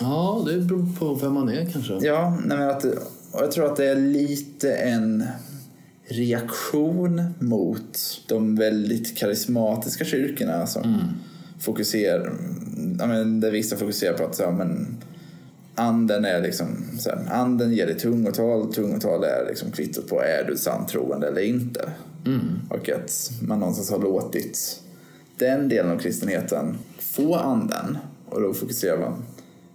Ja, 0.00 0.44
det 0.46 0.58
beror 0.58 0.96
på 0.98 1.14
vem 1.14 1.32
man 1.32 1.48
är 1.48 1.70
kanske. 1.70 1.98
Ja, 2.00 2.38
nej 2.44 2.58
men 2.58 2.68
att, 2.68 2.84
och 3.32 3.42
jag 3.42 3.52
tror 3.52 3.66
att 3.66 3.76
det 3.76 3.86
är 3.86 3.96
lite 3.96 4.74
en 4.74 5.24
reaktion 6.04 7.22
mot 7.38 7.98
de 8.28 8.56
väldigt 8.56 9.16
karismatiska 9.16 10.04
kyrkorna 10.04 10.66
som 10.66 11.12
fokuserar, 11.60 12.32
ja, 12.98 13.06
men 13.06 13.40
där 13.40 13.50
vissa 13.50 13.76
fokuserar 13.76 14.18
på 14.18 14.24
att 14.24 14.38
ja, 14.38 14.50
men, 14.50 14.96
anden 15.74 16.24
är 16.24 16.40
liksom, 16.40 16.66
så 16.98 17.10
här, 17.10 17.32
anden 17.32 17.72
ger 17.72 17.86
dig 17.86 17.98
tungotal, 17.98 18.74
tungotal 18.74 19.24
är 19.24 19.46
liksom 19.48 19.70
kvittot 19.70 20.08
på 20.08 20.20
är 20.22 20.44
du 20.44 20.56
sant 20.56 20.88
troende 20.88 21.28
eller 21.28 21.42
inte. 21.42 21.90
Och 22.68 22.88
att 22.88 23.30
man 23.42 23.60
någonstans 23.60 23.90
har 23.90 23.98
låtit 23.98 24.82
den 25.38 25.68
delen 25.68 25.92
av 25.92 25.98
kristenheten 25.98 26.78
få 26.98 27.34
anden 27.34 27.98
och 28.28 28.40
då 28.40 28.54
fokuserar 28.54 29.00
man 29.00 29.22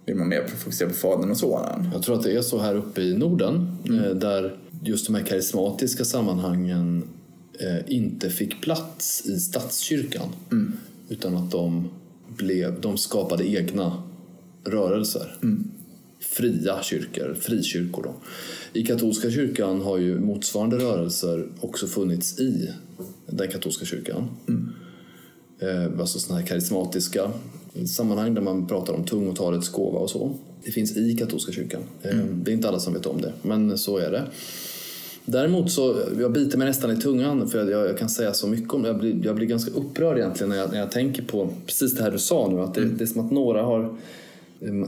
vill 0.06 0.16
man 0.16 0.28
mer 0.28 0.46
fokusera 0.46 0.88
på 0.88 0.94
Fadern 0.94 1.30
och 1.30 1.36
Sonen. 1.36 1.90
Jag 1.92 2.02
tror 2.02 2.16
att 2.16 2.22
det 2.22 2.32
är 2.32 2.42
så 2.42 2.58
här 2.58 2.74
uppe 2.74 3.00
i 3.00 3.14
Norden 3.16 3.76
eh, 3.84 4.16
där 4.16 4.56
just 4.82 5.06
de 5.06 5.14
här 5.14 5.22
karismatiska 5.22 6.04
sammanhangen 6.04 7.08
eh, 7.60 7.94
inte 7.94 8.30
fick 8.30 8.62
plats 8.62 9.26
i 9.26 9.40
statskyrkan. 9.40 10.28
Utan 11.08 11.36
att 11.36 11.50
de, 11.50 11.88
blev, 12.28 12.80
de 12.80 12.96
skapade 12.96 13.50
egna 13.50 14.02
rörelser. 14.64 15.38
Fria 16.38 16.82
kyrkor, 16.82 17.36
frikyrkor. 17.40 18.02
Då. 18.02 18.14
I 18.72 18.82
katolska 18.86 19.30
kyrkan 19.30 19.80
har 19.80 19.98
ju 19.98 20.20
motsvarande 20.20 20.76
rörelser 20.76 21.48
också 21.60 21.86
funnits 21.86 22.40
i 22.40 22.70
den 23.26 23.48
katolska 23.48 23.84
kyrkan. 23.84 24.28
Eh, 25.60 26.00
alltså 26.00 26.18
sådana 26.18 26.40
här 26.40 26.48
karismatiska 26.48 27.30
sammanhang 27.86 28.34
där 28.34 28.42
man 28.42 28.66
pratar 28.66 28.92
om 28.92 29.04
tungotalets 29.04 29.68
gåva 29.68 29.98
och 29.98 30.10
så. 30.10 30.34
Det 30.64 30.70
finns 30.70 30.96
i 30.96 31.16
katolska 31.16 31.52
kyrkan. 31.52 31.82
Eh, 32.02 32.16
Det 32.16 32.50
är 32.50 32.54
inte 32.54 32.68
alla 32.68 32.78
som 32.80 32.94
vet 32.94 33.06
om 33.06 33.20
det, 33.20 33.32
men 33.42 33.78
så 33.78 33.98
är 33.98 34.10
det. 34.10 34.22
Däremot 35.24 35.70
så, 35.70 36.02
jag 36.20 36.32
biter 36.32 36.58
mig 36.58 36.66
nästan 36.66 36.90
i 36.90 36.96
tungan 36.96 37.48
för 37.48 37.70
jag, 37.70 37.88
jag 37.88 37.98
kan 37.98 38.08
säga 38.08 38.32
så 38.34 38.46
mycket 38.46 38.74
om 38.74 38.82
det. 38.82 38.88
Jag 38.88 38.98
blir, 38.98 39.20
jag 39.24 39.36
blir 39.36 39.46
ganska 39.46 39.70
upprörd 39.70 40.18
egentligen 40.18 40.48
när 40.50 40.56
jag, 40.56 40.72
när 40.72 40.78
jag 40.78 40.90
tänker 40.90 41.22
på 41.22 41.48
precis 41.66 41.94
det 41.94 42.02
här 42.02 42.10
du 42.10 42.18
sa 42.18 42.48
nu. 42.48 42.60
Att 42.60 42.74
det, 42.74 42.84
det 42.84 43.04
är 43.04 43.06
som 43.06 43.26
att 43.26 43.32
några 43.32 43.62
har 43.62 43.96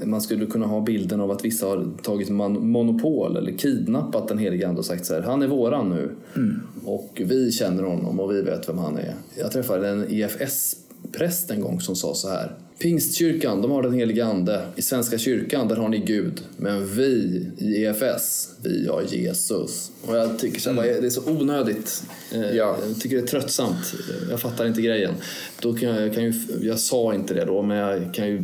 Man 0.04 0.20
skulle 0.20 0.46
kunna 0.46 0.66
ha 0.66 0.80
bilden 0.80 1.20
av 1.20 1.30
att 1.30 1.44
vissa 1.44 1.66
har 1.66 1.88
tagit 2.02 2.30
monopol 2.30 3.36
eller 3.36 3.52
kidnappat 3.52 4.28
den 4.28 4.38
helige 4.38 4.68
ande 4.68 4.78
och 4.78 4.86
sagt 4.86 5.06
så 5.06 5.14
här, 5.14 5.22
han 5.22 5.42
är 5.42 5.46
våran 5.46 5.90
nu. 5.90 6.10
Mm. 6.36 6.60
Och 6.84 7.22
vi 7.24 7.52
känner 7.52 7.82
honom 7.82 8.20
och 8.20 8.34
vi 8.34 8.42
vet 8.42 8.68
vem 8.68 8.78
han 8.78 8.96
är. 8.96 9.14
Jag 9.38 9.52
träffade 9.52 9.88
en 9.88 10.06
EFS-präst 10.10 11.50
en 11.50 11.60
gång 11.60 11.80
som 11.80 11.96
sa 11.96 12.14
så 12.14 12.28
här. 12.28 12.52
Pingstkyrkan, 12.78 13.62
de 13.62 13.70
har 13.70 13.82
den 13.82 13.94
helige 13.94 14.24
ande. 14.24 14.62
I 14.76 14.82
Svenska 14.82 15.18
kyrkan, 15.18 15.68
där 15.68 15.76
har 15.76 15.88
ni 15.88 15.98
Gud. 15.98 16.40
Men 16.56 16.86
vi 16.86 17.46
i 17.58 17.84
EFS, 17.84 18.50
vi 18.62 18.88
har 18.88 19.02
Jesus. 19.02 19.90
Och 20.06 20.16
jag 20.16 20.38
tycker 20.38 20.60
så 20.60 20.72
här, 20.72 20.82
mm. 20.82 21.00
det 21.00 21.06
är 21.06 21.10
så 21.10 21.30
onödigt. 21.30 22.02
Eh, 22.32 22.40
ja. 22.40 22.76
Jag 22.88 23.00
tycker 23.00 23.16
det 23.16 23.22
är 23.22 23.26
tröttsamt. 23.26 23.94
Jag 24.30 24.40
fattar 24.40 24.66
inte 24.66 24.82
grejen. 24.82 25.14
Då 25.60 25.74
kan 25.74 25.88
jag, 25.88 26.14
kan 26.14 26.24
ju, 26.24 26.32
jag 26.62 26.78
sa 26.78 27.14
inte 27.14 27.34
det 27.34 27.44
då, 27.44 27.62
men 27.62 27.76
jag 27.76 28.14
kan 28.14 28.28
ju 28.28 28.42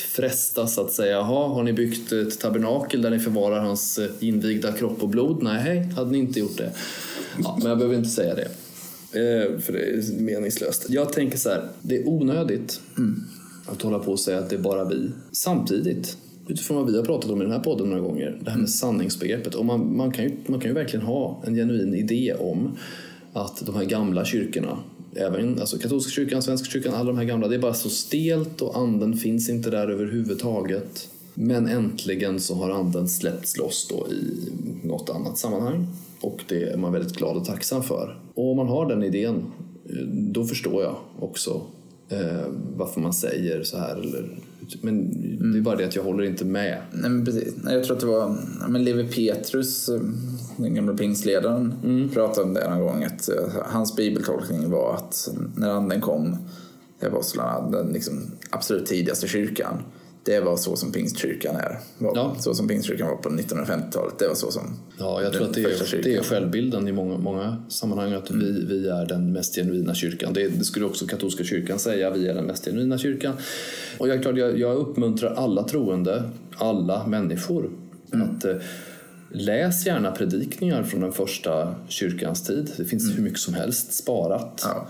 frestas 0.00 0.78
att 0.78 0.92
säga, 0.92 1.12
jaha, 1.12 1.48
har 1.48 1.62
ni 1.62 1.72
byggt 1.72 2.12
ett 2.12 2.40
tabernakel 2.40 3.02
där 3.02 3.10
ni 3.10 3.18
förvarar 3.18 3.60
hans 3.60 3.98
eh, 3.98 4.10
invigda 4.20 4.72
kropp 4.72 5.02
och 5.02 5.08
blod? 5.08 5.42
Nej, 5.42 5.60
hej, 5.60 5.92
hade 5.96 6.10
ni 6.10 6.18
inte 6.18 6.40
gjort 6.40 6.56
det. 6.56 6.72
Ja, 7.42 7.58
men 7.58 7.68
jag 7.68 7.78
behöver 7.78 7.96
inte 7.96 8.10
säga 8.10 8.34
det. 8.34 8.48
Eh, 9.12 9.58
för 9.58 9.72
det 9.72 9.78
är 9.78 10.20
meningslöst. 10.20 10.86
Jag 10.88 11.12
tänker 11.12 11.38
så 11.38 11.48
här, 11.48 11.68
det 11.82 11.96
är 11.96 12.08
onödigt. 12.08 12.80
Mm 12.98 13.24
att 13.66 13.82
hålla 13.82 13.98
på 13.98 14.12
och 14.12 14.20
säga 14.20 14.38
att 14.38 14.50
det 14.50 14.56
är 14.56 14.60
bara 14.60 14.84
vi. 14.84 15.10
Samtidigt, 15.32 16.16
utifrån 16.48 16.76
vad 16.76 16.90
vi 16.90 16.96
har 16.96 17.04
pratat 17.04 17.30
om 17.30 17.40
i 17.40 17.44
den 17.44 17.52
här 17.52 17.60
podden 17.60 17.88
några 17.90 18.02
gånger, 18.02 18.26
det 18.26 18.30
här 18.30 18.42
med 18.44 18.54
mm. 18.54 18.66
sanningsbegreppet. 18.66 19.54
Och 19.54 19.64
man, 19.64 19.96
man, 19.96 20.12
kan 20.12 20.24
ju, 20.24 20.36
man 20.46 20.60
kan 20.60 20.70
ju 20.70 20.74
verkligen 20.74 21.06
ha 21.06 21.42
en 21.46 21.54
genuin 21.54 21.94
idé 21.94 22.34
om 22.38 22.76
att 23.32 23.66
de 23.66 23.74
här 23.74 23.84
gamla 23.84 24.24
kyrkorna, 24.24 24.78
även 25.18 25.60
alltså 25.60 25.78
katolska 25.78 26.10
kyrkan, 26.10 26.42
svenska 26.42 26.70
kyrkan, 26.70 26.94
alla 26.94 27.04
de 27.04 27.18
här 27.18 27.24
gamla, 27.24 27.48
det 27.48 27.54
är 27.54 27.58
bara 27.58 27.74
så 27.74 27.90
stelt 27.90 28.62
och 28.62 28.76
anden 28.76 29.16
finns 29.16 29.48
inte 29.48 29.70
där 29.70 29.88
överhuvudtaget. 29.88 31.08
Men 31.34 31.68
äntligen 31.68 32.40
så 32.40 32.54
har 32.54 32.70
anden 32.70 33.08
släppts 33.08 33.56
loss 33.56 33.88
då 33.90 34.08
i 34.12 34.50
något 34.86 35.10
annat 35.10 35.38
sammanhang 35.38 35.86
och 36.20 36.44
det 36.48 36.62
är 36.62 36.76
man 36.76 36.92
väldigt 36.92 37.16
glad 37.16 37.36
och 37.36 37.44
tacksam 37.44 37.82
för. 37.82 38.18
Och 38.34 38.50
om 38.50 38.56
man 38.56 38.68
har 38.68 38.88
den 38.88 39.02
idén, 39.02 39.44
då 40.12 40.44
förstår 40.44 40.82
jag 40.82 40.96
också 41.18 41.62
eh, 42.08 42.46
varför 42.76 43.00
man 43.00 43.12
säger 43.12 43.62
så 43.62 43.78
här. 43.78 43.96
Eller, 43.96 44.38
men 44.80 45.00
mm. 45.00 45.52
det 45.52 45.58
är 45.58 45.62
bara 45.62 45.76
det 45.76 45.84
att 45.84 45.96
jag 45.96 46.02
håller 46.02 46.24
inte 46.24 46.44
med. 46.44 46.78
Nej, 46.92 47.10
men 47.10 47.24
precis. 47.24 47.54
Jag 47.64 47.84
tror 47.84 47.96
att 47.96 48.00
det 48.00 48.06
var 48.06 48.38
men 48.68 48.84
Levi 48.84 49.04
Petrus, 49.04 49.88
eh, 49.88 50.00
den 50.56 50.74
gamla 50.74 50.94
pingstledaren, 50.94 51.74
mm. 51.84 52.08
pratade 52.08 52.46
om 52.46 52.54
det 52.54 52.70
någon 52.70 52.80
gång. 52.80 53.04
Att 53.04 53.28
eh, 53.28 53.36
hans 53.64 53.96
bibeltolkning 53.96 54.70
var 54.70 54.94
att 54.94 55.28
när 55.56 55.70
anden 55.70 56.00
kom 56.00 56.36
till 56.98 57.08
apostlarna, 57.08 57.70
den 57.70 57.92
liksom 57.92 58.30
absolut 58.50 58.86
tidigaste 58.86 59.28
kyrkan, 59.28 59.82
det 60.26 60.40
var 60.40 60.56
så 60.56 60.76
som 60.76 60.92
pingstkyrkan 60.92 61.56
är. 61.56 61.78
Ja. 61.98 62.36
Så 62.38 62.54
som 62.54 62.68
pingstkyrkan 62.68 63.08
var 63.08 63.16
på 63.16 63.28
1950-talet. 63.28 64.18
Det 64.18 64.28
var 64.28 64.34
så 64.34 64.50
som 64.50 64.62
Ja, 64.98 65.22
jag 65.22 65.32
tror 65.32 65.44
att 65.44 65.54
det 65.54 65.62
är, 65.62 66.02
det 66.02 66.14
är 66.14 66.22
självbilden 66.22 66.88
i 66.88 66.92
många, 66.92 67.18
många 67.18 67.56
sammanhang 67.68 68.12
att 68.12 68.30
mm. 68.30 68.44
vi, 68.44 68.64
vi 68.64 68.88
är 68.88 69.06
den 69.06 69.32
mest 69.32 69.54
genuina 69.54 69.94
kyrkan. 69.94 70.32
Det, 70.32 70.48
det, 70.48 70.64
skulle 70.64 70.86
också 70.86 71.06
katolska 71.06 71.44
kyrkan 71.44 71.78
säga, 71.78 72.10
vi 72.10 72.28
är 72.28 72.34
den 72.34 72.44
mest 72.44 72.64
genuina 72.64 72.98
kyrkan. 72.98 73.34
Och 73.98 74.08
jag, 74.08 74.22
klart, 74.22 74.36
jag, 74.36 74.58
jag 74.58 74.76
uppmuntrar 74.76 75.34
alla 75.34 75.62
troende, 75.62 76.22
alla 76.56 77.06
människor, 77.06 77.70
mm. 78.12 78.28
att 78.30 78.44
eh, 78.44 78.56
läs 79.30 79.86
gärna 79.86 80.10
predikningar 80.10 80.82
från 80.82 81.00
den 81.00 81.12
första 81.12 81.74
kyrkans 81.88 82.42
tid. 82.42 82.72
Det 82.76 82.84
finns 82.84 83.04
mm. 83.04 83.16
hur 83.16 83.24
mycket 83.24 83.40
som 83.40 83.54
helst 83.54 83.92
sparat. 83.92 84.60
Ja. 84.64 84.88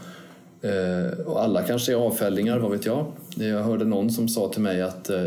Eh, 0.67 1.27
och 1.27 1.43
alla 1.43 1.63
kanske 1.63 1.93
är 1.93 1.97
avfällingar, 1.97 2.59
vad 2.59 2.71
vet 2.71 2.87
jag. 2.87 3.07
Jag 3.37 3.63
hörde 3.63 3.85
någon 3.85 4.11
som 4.11 4.29
sa 4.29 4.49
till 4.49 4.63
mig 4.63 4.83
att 4.83 5.11
eh, 5.11 5.25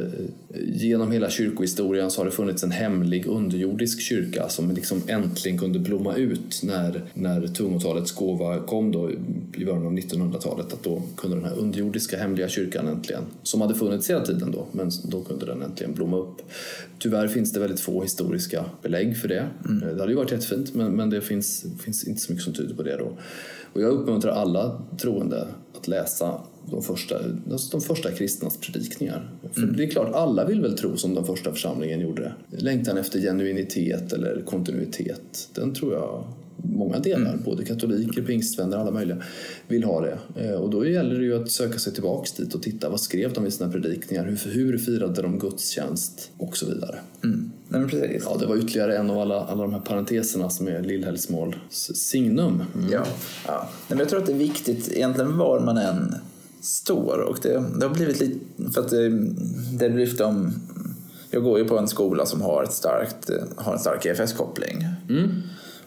genom 0.64 1.12
hela 1.12 1.30
kyrkohistorien 1.30 2.12
så 2.12 2.22
har 2.22 2.26
det 2.26 2.32
funnits 2.32 2.64
en 2.64 2.72
hemlig 2.72 3.26
underjordisk 3.26 4.02
kyrka 4.02 4.50
som 4.50 4.72
liksom 4.72 5.02
äntligen 5.08 5.58
kunde 5.58 5.80
blomma 5.80 6.16
ut 6.16 6.62
när, 6.64 7.02
när 7.14 7.48
tungotalets 7.48 8.12
gåva 8.12 8.60
kom 8.60 8.92
då 8.92 9.12
i 9.58 9.66
början 9.66 9.86
av 9.86 9.94
1900-talet. 9.94 10.74
Att 10.74 10.84
då 10.84 11.02
kunde 11.18 11.38
den 11.38 11.46
här 11.46 11.58
underjordiska 11.58 12.18
hemliga 12.18 12.50
kyrkan 12.50 12.88
äntligen, 12.88 13.24
som 13.44 13.62
hade 13.62 13.76
funnits 13.76 14.10
hela 14.10 14.26
tiden 14.26 14.52
då, 14.52 14.66
men 14.72 14.92
då 15.04 15.24
kunde 15.24 15.46
den 15.46 15.62
äntligen 15.62 15.94
blomma 15.94 16.18
upp. 16.18 16.42
Tyvärr 17.00 17.28
finns 17.28 17.54
det 17.54 17.60
väldigt 17.60 17.80
få 17.80 18.04
historiska 18.04 18.66
belägg 18.82 19.18
för 19.18 19.28
det. 19.28 19.46
Mm. 19.66 19.80
Det 19.80 20.00
hade 20.00 20.12
ju 20.12 20.18
varit 20.18 20.32
jättefint 20.32 20.76
men, 20.76 20.92
men 20.92 21.10
det 21.10 21.22
finns, 21.22 21.66
finns 21.86 22.04
inte 22.04 22.22
så 22.22 22.32
mycket 22.32 22.44
som 22.44 22.54
tyder 22.54 22.76
på 22.76 22.84
det 22.84 22.98
då. 22.98 23.12
Och 23.74 23.82
jag 23.82 23.92
uppmuntrar 23.92 24.32
alla 24.32 24.82
troende 24.98 25.48
att 25.78 25.88
läsa 25.88 26.42
de 26.72 26.82
första, 26.84 27.16
de 27.72 27.82
första 27.82 28.12
kristnas 28.12 28.58
predikningar. 28.58 29.30
För 29.52 29.64
mm. 29.64 29.76
det 29.76 29.84
är 29.84 29.90
klart, 29.90 30.14
alla 30.14 30.46
vill 30.46 30.62
väl 30.62 30.78
tro 30.78 30.98
som 30.98 31.16
den 31.16 31.26
första 31.26 31.52
församlingen 31.52 32.00
gjorde. 32.00 32.34
Längtan 32.50 32.98
efter 32.98 33.20
genuinitet 33.20 34.14
eller 34.14 34.42
kontinuitet, 34.42 35.50
den 35.54 35.74
tror 35.74 35.94
jag 35.94 36.24
många 36.64 37.00
delar, 37.00 37.32
mm. 37.32 37.44
både 37.46 37.66
katoliker, 37.66 38.22
pingstvänner, 38.22 38.78
alla 38.78 38.92
möjliga, 38.92 39.18
vill 39.68 39.84
ha 39.84 40.02
det. 40.02 40.18
Eh, 40.36 40.52
och 40.52 40.70
då 40.70 40.88
gäller 40.88 41.20
det 41.20 41.26
ju 41.26 41.42
att 41.42 41.52
söka 41.52 41.80
sig 41.80 41.94
tillbaks 41.94 42.32
dit 42.32 42.56
och 42.56 42.64
titta 42.64 42.90
vad 42.90 43.00
skrev 43.00 43.34
de 43.34 43.48
i 43.48 43.52
sina 43.52 43.72
predikningar, 43.72 44.26
hur, 44.26 44.52
hur 44.52 44.78
firade 44.78 45.22
de 45.22 45.40
gudstjänst 45.40 46.32
och 46.38 46.58
så 46.58 46.66
vidare. 46.66 47.00
Mm. 47.24 47.52
Nej. 47.68 48.22
Ja, 48.26 48.38
det 48.40 48.46
var 48.46 48.58
ytterligare 48.58 48.98
en 48.98 49.10
av 49.10 49.20
alla, 49.20 49.46
alla 49.46 49.62
de 49.62 49.74
här 49.74 49.80
parenteserna 49.80 50.50
som 50.50 50.68
är 50.68 50.82
Lillhällsmål 50.82 51.56
signum. 51.70 52.64
Mm. 52.76 52.92
Ja. 52.92 53.04
Ja. 53.48 53.70
Men 53.88 53.98
jag 53.98 54.10
tror 54.10 54.20
att 54.20 54.26
det 54.26 54.32
är 54.32 54.38
viktigt 54.38 54.92
egentligen 54.92 55.38
var 55.38 55.60
man 55.60 55.78
än 55.78 56.16
står 56.62 57.20
och 57.20 57.40
det, 57.42 57.64
det 57.80 57.88
har 57.88 57.94
blivit 57.94 58.20
lite, 58.20 58.40
för 58.74 58.82
att 58.82 58.90
det, 58.90 59.10
det 59.78 59.90
lyfte 59.90 60.24
om 60.24 60.54
jag 61.32 61.44
går 61.44 61.60
ju 61.60 61.66
på 61.66 61.78
en 61.78 61.88
skola 61.88 62.26
som 62.26 62.42
har, 62.42 62.64
ett 62.64 62.74
starkt, 62.74 63.30
har 63.56 63.74
en 63.74 63.80
stark 63.80 64.06
EFS-koppling. 64.06 64.86
Mm. 65.10 65.30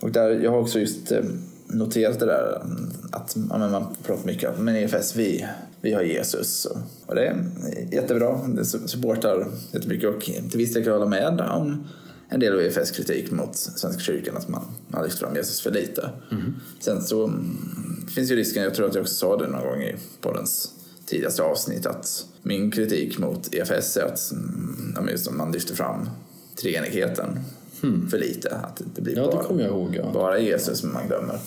Och 0.03 0.13
där, 0.13 0.31
jag 0.31 0.51
har 0.51 0.59
också 0.59 0.79
just 0.79 1.13
eh, 1.13 1.25
noterat 1.67 2.21
det 2.21 2.27
där 2.27 2.63
att 3.11 3.37
ja, 3.51 3.59
man 3.59 3.87
pratar 4.03 4.27
mycket 4.27 4.59
om 4.59 4.65
men 4.65 4.77
EFS, 4.77 5.17
vi, 5.17 5.47
vi 5.81 5.93
har 5.93 6.03
Jesus. 6.03 6.67
Och 7.07 7.15
det 7.15 7.27
är 7.27 7.45
jättebra, 7.91 8.41
det 8.49 8.65
supportar 8.65 9.47
jättemycket 9.73 10.15
och 10.15 10.23
till 10.23 10.59
viss 10.59 10.73
del 10.73 10.85
kan 10.85 10.93
jag 10.93 10.99
hålla 10.99 11.11
med 11.11 11.41
om 11.41 11.85
en 12.29 12.41
del 12.41 12.53
av 12.53 12.61
EFS 12.61 12.91
kritik 12.91 13.31
mot 13.31 13.57
Svenska 13.57 14.01
kyrkan 14.01 14.37
att 14.37 14.49
man 14.49 14.63
har 14.93 15.05
lyft 15.05 15.19
fram 15.19 15.37
Jesus 15.37 15.61
för 15.61 15.71
lite. 15.71 16.11
Mm. 16.31 16.55
Sen 16.81 17.03
så 17.03 17.25
mm, 17.25 18.07
finns 18.15 18.31
ju 18.31 18.37
risken, 18.37 18.63
jag 18.63 18.75
tror 18.75 18.87
att 18.89 18.95
jag 18.95 19.03
också 19.03 19.15
sa 19.15 19.37
det 19.37 19.47
någon 19.47 19.63
gång 19.63 19.83
i 19.83 19.95
poddens 20.21 20.71
tidigaste 21.07 21.43
avsnitt, 21.43 21.87
att 21.87 22.27
min 22.43 22.71
kritik 22.71 23.19
mot 23.19 23.55
EFS 23.55 23.97
är 23.97 24.05
att 24.05 24.33
mm, 24.33 25.09
just 25.09 25.31
man 25.31 25.53
lyfter 25.53 25.75
fram 25.75 26.09
treenigheten 26.57 27.39
mm. 27.83 28.09
för 28.09 28.19
lite. 28.19 28.57
Att 28.57 28.83
det 28.95 29.03
blir 29.03 29.17
ja, 29.17 29.31
bara, 29.33 29.57
det 29.57 29.65
ihåg, 29.65 29.97
ja. 29.97 30.11
bara 30.13 30.39
Jesus 30.39 30.79
som 30.79 30.93
man 30.93 31.07
glömmer 31.07 31.39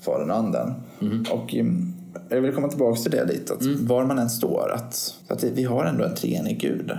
Fadern 0.00 0.30
och 0.30 0.36
Anden. 0.36 0.74
Mm. 1.00 1.24
Och 1.30 1.54
jag 2.28 2.40
vill 2.40 2.52
komma 2.52 2.68
tillbaka 2.68 3.00
till 3.00 3.10
det 3.10 3.24
lite, 3.24 3.52
att 3.52 3.62
mm. 3.62 3.86
var 3.86 4.04
man 4.04 4.18
än 4.18 4.30
står, 4.30 4.72
att, 4.74 5.14
att 5.28 5.44
vi 5.44 5.64
har 5.64 5.84
ändå 5.84 6.04
en 6.04 6.14
treenig 6.14 6.60
Gud. 6.60 6.92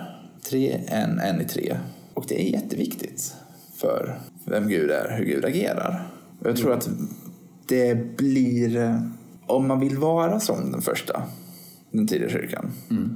Tre, 0.50 0.82
en, 0.88 1.20
en 1.20 1.42
i 1.42 1.46
tre. 1.46 1.78
Och 2.14 2.26
det 2.28 2.42
är 2.42 2.52
jätteviktigt 2.52 3.36
för 3.76 4.20
vem 4.46 4.68
Gud 4.68 4.92
är, 4.92 5.18
hur 5.18 5.26
Gud 5.26 5.46
agerar. 5.46 6.08
Och 6.40 6.50
jag 6.50 6.58
tror 6.58 6.72
mm. 6.72 6.78
att 6.78 6.90
det 7.66 8.18
blir, 8.18 9.02
om 9.48 9.68
man 9.68 9.80
vill 9.80 9.98
vara 9.98 10.40
som 10.40 10.72
den 10.72 10.82
första, 10.82 11.24
den 11.92 12.08
tidiga 12.08 12.30
kyrkan, 12.30 12.72
mm. 12.90 13.16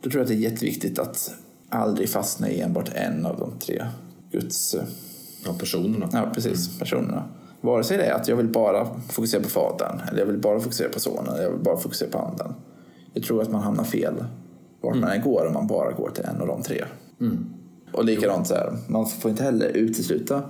då 0.00 0.10
tror 0.10 0.20
jag 0.20 0.22
att 0.22 0.28
det 0.28 0.34
är 0.34 0.50
jätteviktigt 0.50 0.98
att 0.98 1.34
aldrig 1.68 2.08
fastna 2.08 2.50
i 2.50 2.60
enbart 2.60 2.90
en 2.94 3.26
av 3.26 3.38
de 3.38 3.58
tre 3.58 3.84
Guds... 4.30 4.76
Ja, 5.44 5.54
personerna. 5.58 6.08
Ja, 6.12 6.30
precis. 6.34 6.68
Mm. 6.68 6.78
Personerna. 6.78 7.24
Vare 7.60 7.84
sig 7.84 7.96
det 7.96 8.04
är 8.04 8.14
att 8.14 8.28
jag 8.28 8.36
vill 8.36 8.48
bara 8.48 8.86
fokusera 9.08 9.42
på 9.42 9.48
Fadern, 9.48 10.00
eller 10.08 10.18
jag 10.18 10.26
vill 10.26 10.38
bara 10.38 10.60
fokusera 10.60 10.88
på 10.88 11.00
Sonen, 11.00 11.34
eller 11.34 11.42
jag 11.42 11.50
vill 11.50 11.60
bara 11.60 11.76
fokusera 11.76 12.10
på 12.10 12.18
Anden. 12.18 12.54
Jag 13.12 13.24
tror 13.24 13.42
att 13.42 13.50
man 13.50 13.62
hamnar 13.62 13.84
fel 13.84 14.14
vart 14.80 14.94
mm. 14.94 15.00
man 15.00 15.16
än 15.16 15.22
går 15.22 15.46
om 15.46 15.52
man 15.52 15.66
bara 15.66 15.92
går 15.92 16.10
till 16.10 16.24
en 16.24 16.40
av 16.40 16.46
de 16.46 16.62
tre. 16.62 16.84
Mm. 17.20 17.46
Och 17.92 18.04
likadant 18.04 18.46
så 18.46 18.54
här, 18.54 18.76
man 18.88 19.06
får 19.06 19.30
inte 19.30 19.42
heller 19.42 19.68
utesluta 19.68 20.42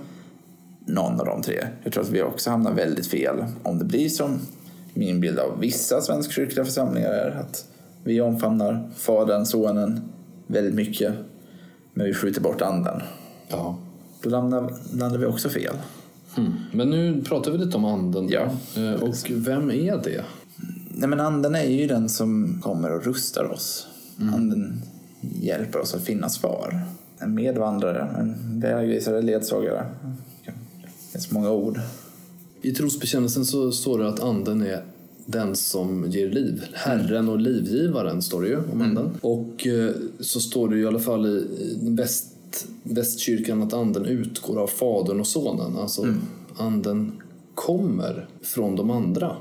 någon 0.85 1.19
av 1.19 1.25
de 1.25 1.41
tre. 1.41 1.67
Jag 1.83 1.93
tror 1.93 2.03
att 2.03 2.09
vi 2.09 2.21
också 2.23 2.49
hamnar 2.49 2.73
väldigt 2.73 3.07
fel 3.07 3.45
om 3.63 3.79
det 3.79 3.85
blir 3.85 4.09
som 4.09 4.39
min 4.93 5.21
bild 5.21 5.39
av 5.39 5.59
vissa 5.59 6.01
svenskkyrkliga 6.01 6.65
församlingar 6.65 7.09
är 7.09 7.31
att 7.31 7.65
vi 8.03 8.21
omfamnar 8.21 8.89
Fadern, 8.95 9.45
Sonen 9.45 10.01
väldigt 10.47 10.75
mycket 10.75 11.13
men 11.93 12.05
vi 12.05 12.13
skjuter 12.13 12.41
bort 12.41 12.61
anden. 12.61 13.01
Ja. 13.51 13.77
Då 14.23 14.29
landar, 14.29 14.73
landar 14.93 15.17
vi 15.17 15.25
också 15.25 15.49
fel. 15.49 15.75
Mm. 16.37 16.53
Men 16.71 16.89
nu 16.89 17.21
pratar 17.21 17.51
vi 17.51 17.57
lite 17.57 17.77
om 17.77 17.85
anden. 17.85 18.29
Ja. 18.29 18.49
Eh, 18.77 19.03
och 19.03 19.15
vem 19.29 19.71
är 19.71 19.97
det? 20.03 20.23
Nej, 20.89 21.09
men 21.09 21.19
anden 21.19 21.55
är 21.55 21.63
ju 21.63 21.87
den 21.87 22.09
som 22.09 22.59
kommer 22.63 22.91
och 22.95 23.05
rustar 23.05 23.51
oss. 23.51 23.87
Mm. 24.19 24.33
Anden 24.33 24.81
hjälper 25.21 25.79
oss 25.79 25.93
att 25.93 26.01
finnas 26.01 26.37
kvar. 26.37 26.81
En 27.19 27.35
medvandrare, 27.35 28.15
en 28.19 28.59
vägvisare, 28.59 29.21
ledsagare. 29.21 29.85
Det 30.45 31.11
finns 31.11 31.31
många 31.31 31.51
ord. 31.51 31.79
I 32.61 32.71
trosbekännelsen 32.71 33.45
så 33.45 33.71
står 33.71 33.99
det 33.99 34.09
att 34.09 34.19
anden 34.19 34.61
är 34.61 34.83
den 35.25 35.55
som 35.55 36.05
ger 36.09 36.29
liv. 36.29 36.63
Herren 36.73 37.29
och 37.29 37.39
livgivaren 37.39 38.21
står 38.21 38.41
det 38.41 38.47
ju 38.47 38.57
om 38.71 38.81
anden. 38.81 39.09
Och 39.21 39.67
eh, 39.67 39.91
så 40.19 40.39
står 40.39 40.69
det 40.69 40.75
ju 40.75 40.83
i 40.83 40.87
alla 40.87 40.99
fall 40.99 41.25
i 41.25 41.77
väst, 41.81 42.35
västkyrkan 42.83 43.61
att 43.61 43.73
anden 43.73 44.05
utgår 44.05 44.59
av 44.59 44.67
fadern 44.67 45.19
och 45.19 45.27
sonen. 45.27 45.77
Alltså 45.77 46.15
anden 46.57 47.21
kommer 47.55 48.27
från 48.41 48.75
de 48.75 48.91
andra. 48.91 49.35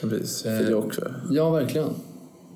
Precis, 0.00 0.42
för 0.42 0.70
jag 0.70 0.84
också. 0.86 1.14
Ja, 1.30 1.50
verkligen. 1.50 1.88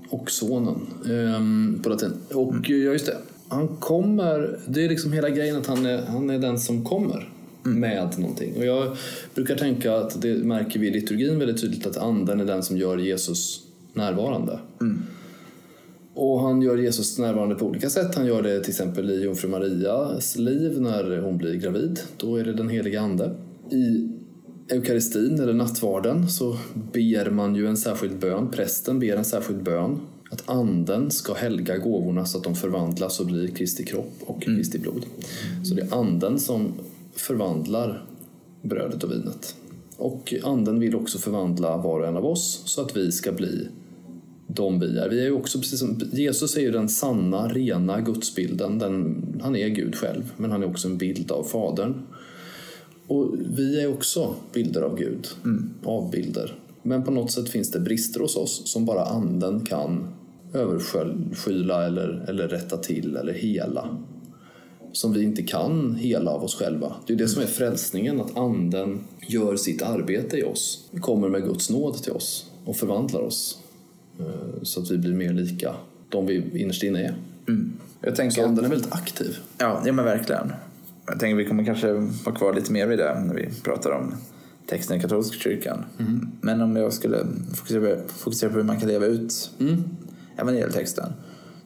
Och 0.09 0.31
sonen 0.31 0.77
ehm, 1.11 1.81
på 1.83 1.89
latin. 1.89 2.13
Och 2.35 2.71
ja, 2.71 2.93
just 2.93 3.07
det. 3.07 3.17
Han 3.49 3.69
kommer, 3.69 4.59
det 4.67 4.85
är 4.85 4.89
liksom 4.89 5.13
hela 5.13 5.31
grejen 5.31 5.57
att 5.57 5.67
han 5.67 5.87
är, 5.87 6.03
han 6.03 6.31
är 6.31 6.39
den 6.39 6.59
som 6.59 6.85
kommer 6.85 7.29
med 7.63 8.19
någonting. 8.19 8.57
Och 8.57 8.65
jag 8.65 8.97
brukar 9.35 9.57
tänka 9.57 9.97
att 9.97 10.23
det 10.23 10.35
märker 10.35 10.81
vi 10.81 10.89
i 10.89 10.91
liturgin 10.91 11.39
väldigt 11.39 11.61
tydligt 11.61 11.87
att 11.87 11.97
anden 11.97 12.41
är 12.41 12.45
den 12.45 12.63
som 12.63 12.77
gör 12.77 12.99
Jesus 12.99 13.63
närvarande. 13.95 14.59
Och 16.23 16.41
han 16.41 16.63
gör 16.63 16.77
Jesus 16.77 17.19
närvarande 17.19 17.55
på 17.55 17.67
olika 17.67 17.91
sätt. 17.91 18.15
Han 18.15 18.27
gör 18.27 18.43
det 18.43 18.61
till 18.61 18.71
exempel 18.71 19.11
i 19.11 19.23
jungfru 19.23 19.49
Marias 19.49 20.37
liv 20.37 20.81
när 20.81 21.19
hon 21.19 21.39
blir 21.39 21.55
gravid. 21.55 22.01
Då 22.17 22.37
är 22.37 22.45
det 22.45 22.53
den 22.53 22.69
heliga 22.69 23.01
ande. 23.01 23.35
I 23.71 24.09
eukaristin 24.73 25.41
eller 25.41 25.53
nattvarden 25.53 26.29
så 26.29 26.57
ber 26.93 27.31
man 27.31 27.55
ju 27.55 27.67
en 27.67 27.77
särskild 27.77 28.19
bön. 28.19 28.51
Prästen 28.51 28.99
ber 28.99 29.17
en 29.17 29.25
särskild 29.25 29.63
bön. 29.63 30.01
Att 30.31 30.49
anden 30.51 31.11
ska 31.11 31.35
helga 31.35 31.79
gåvorna 31.79 32.27
så 32.27 32.39
att 32.39 32.45
de 32.45 32.55
förvandlas 32.55 33.21
och 33.21 33.27
blir 33.27 33.49
Kristi 33.49 33.85
kropp 33.85 34.15
och 34.21 34.43
Kristi 34.43 34.79
blod. 34.79 35.07
Så 35.65 35.75
det 35.75 35.83
är 35.83 35.95
anden 35.95 36.39
som 36.39 36.73
förvandlar 37.15 38.05
brödet 38.63 39.05
och 39.05 39.11
vinet. 39.11 39.55
Och 39.97 40.35
anden 40.45 40.81
vill 40.81 40.95
också 40.95 41.19
förvandla 41.19 41.77
var 41.77 42.01
och 42.01 42.07
en 42.07 42.17
av 42.17 42.27
oss 42.27 42.63
så 42.65 42.81
att 42.81 42.97
vi 42.97 43.13
ska 43.13 43.33
bli 43.33 43.69
de 44.55 44.81
vi 44.81 44.99
är. 44.99 45.09
Vi 45.09 45.27
är 45.27 45.33
också 45.33 45.59
precis 45.59 45.79
som, 45.79 46.01
Jesus 46.13 46.57
är 46.57 46.61
ju 46.61 46.71
den 46.71 46.89
sanna, 46.89 47.49
rena 47.49 48.01
gudsbilden. 48.01 48.79
Den, 48.79 49.23
han 49.43 49.57
är 49.57 49.69
Gud 49.69 49.97
själv, 49.97 50.33
men 50.37 50.51
han 50.51 50.63
är 50.63 50.67
också 50.67 50.89
en 50.89 50.99
bild 50.99 51.33
av 51.33 51.45
Fadern. 51.45 52.03
Och 53.07 53.35
vi 53.57 53.81
är 53.81 53.89
också 53.89 54.35
bilder 54.53 54.83
av 54.83 54.99
Gud, 54.99 55.29
avbilder. 55.85 56.59
Men 56.83 57.05
på 57.05 57.11
något 57.11 57.33
sätt 57.33 57.49
finns 57.49 57.71
det 57.71 57.81
brister 57.81 58.21
hos 58.21 58.37
oss 58.37 58.63
som 58.65 58.85
bara 58.85 59.05
anden 59.05 59.67
kan 59.67 60.09
överskyla 60.55 61.87
eller, 61.87 62.25
eller 62.29 62.49
rätta 62.49 62.77
till 62.77 63.17
eller 63.17 63.33
hela. 63.33 63.99
Som 64.93 65.13
vi 65.13 65.23
inte 65.23 65.43
kan 65.43 65.95
hela 65.95 66.31
av 66.31 66.45
oss 66.45 66.55
själva. 66.55 66.95
Det 67.07 67.13
är 67.13 67.17
det 67.17 67.29
som 67.29 67.43
är 67.43 67.47
frälsningen, 67.47 68.21
att 68.21 68.37
anden 68.37 69.01
gör 69.29 69.57
sitt 69.57 69.83
arbete 69.83 70.37
i 70.37 70.43
oss. 70.43 70.91
Kommer 71.01 71.29
med 71.29 71.45
Guds 71.45 71.71
nåd 71.71 72.03
till 72.03 72.13
oss 72.13 72.51
och 72.65 72.77
förvandlar 72.77 73.21
oss. 73.21 73.59
Eh, 74.21 74.63
Så 74.63 74.83
att 74.83 74.91
vi 74.91 74.99
blir 74.99 75.15
mer 75.15 75.33
lika 75.33 75.75
de 76.09 76.27
vi 76.27 76.61
innerst 76.63 76.83
inne 76.83 77.05
är. 77.05 77.15
Jag 78.01 78.17
tänker 78.17 78.43
Så 78.43 78.49
anden 78.49 78.65
är 78.65 78.69
väldigt 78.69 78.95
aktiv. 78.95 79.39
Ja, 79.59 79.83
ja 79.87 79.93
men 79.93 80.05
verkligen. 80.05 80.53
Jag 81.07 81.21
tänker 81.21 81.37
vi 81.37 81.45
kommer 81.45 81.65
kanske 81.65 81.93
vara 82.25 82.37
kvar 82.37 82.55
lite 82.55 82.73
mer 82.73 82.87
vid 82.87 82.99
det 82.99 83.21
när 83.21 83.35
vi 83.35 83.49
pratar 83.63 83.91
om 83.91 84.15
texten 84.67 84.97
i 84.97 85.01
katolska 85.01 85.37
kyrkan. 85.39 85.85
Men 86.41 86.61
om 86.61 86.77
jag 86.77 86.93
skulle 86.93 87.27
fokusera 87.55 87.97
på, 87.97 88.09
fokusera 88.09 88.51
på 88.51 88.57
hur 88.57 88.65
man 88.65 88.81
kan 88.81 88.89
leva 88.89 89.07
ut 89.07 89.51
evangelietexten 90.39 91.13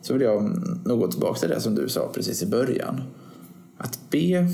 så 0.02 0.12
vill 0.12 0.22
jag 0.22 0.42
nog 0.84 1.00
gå 1.00 1.10
tillbaka 1.10 1.40
till 1.40 1.48
det 1.48 1.60
som 1.60 1.74
du 1.74 1.88
sa 1.88 2.10
precis 2.14 2.42
i 2.42 2.46
början. 2.46 3.02
Att 3.78 3.98
be 4.10 4.48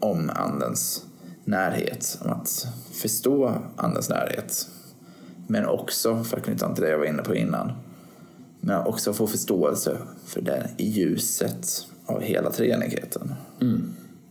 om 0.00 0.30
andens 0.34 1.04
närhet, 1.44 2.18
om 2.22 2.30
att 2.30 2.66
förstå 2.92 3.54
andens 3.76 4.08
närhet. 4.08 4.68
Men 5.46 5.66
också, 5.66 6.24
för 6.24 6.36
att 6.36 6.44
knyta 6.44 6.66
an 6.66 6.74
till 6.74 6.84
det 6.84 6.90
jag 6.90 6.98
var 6.98 7.06
inne 7.06 7.22
på 7.22 7.34
innan, 7.34 7.72
men 8.60 8.86
också 8.86 9.12
få 9.12 9.26
förståelse 9.26 9.98
för 10.26 10.40
det 10.40 10.70
i 10.76 10.88
ljuset 10.88 11.86
av 12.06 12.20
hela 12.22 12.50
treenigheten. 12.50 13.34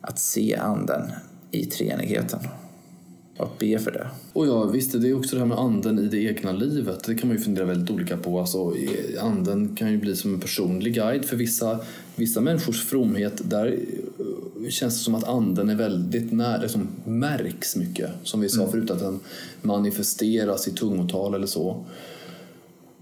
Att 0.01 0.19
se 0.19 0.55
anden 0.55 1.11
i 1.51 1.65
treenigheten 1.65 2.39
och 3.37 3.45
att 3.45 3.57
be 3.59 3.79
för 3.79 3.91
det. 3.91 4.07
Och 4.33 4.47
ja, 4.47 4.63
visst, 4.63 5.01
det 5.01 5.09
är 5.09 5.17
också 5.17 5.35
det 5.35 5.39
här 5.39 5.47
med 5.47 5.57
anden 5.57 5.99
i 5.99 6.07
det 6.07 6.17
egna 6.17 6.51
livet. 6.51 7.03
Det 7.03 7.15
kan 7.15 7.27
man 7.27 7.37
ju 7.37 7.43
fundera 7.43 7.65
väldigt 7.65 7.89
olika 7.89 8.17
på. 8.17 8.39
Alltså, 8.39 8.73
anden 9.19 9.75
kan 9.75 9.91
ju 9.91 9.97
bli 9.97 10.15
som 10.15 10.33
en 10.33 10.39
personlig 10.39 10.93
guide 10.93 11.25
för 11.25 11.37
vissa, 11.37 11.79
vissa 12.15 12.41
människors 12.41 12.83
fromhet. 12.83 13.49
Där 13.49 13.79
eh, 14.63 14.69
känns 14.69 14.97
det 14.97 15.03
som 15.03 15.15
att 15.15 15.23
anden 15.23 15.69
är 15.69 15.75
väldigt 15.75 16.31
nära, 16.31 16.69
som 16.69 16.87
märks 17.05 17.75
mycket. 17.75 18.09
Som 18.23 18.41
vi 18.41 18.49
sa 18.49 18.67
förut, 18.67 18.91
att 18.91 18.99
den 18.99 19.19
manifesteras 19.61 20.67
i 20.67 20.71
tungotal 20.71 21.33
eller 21.33 21.47
så. 21.47 21.85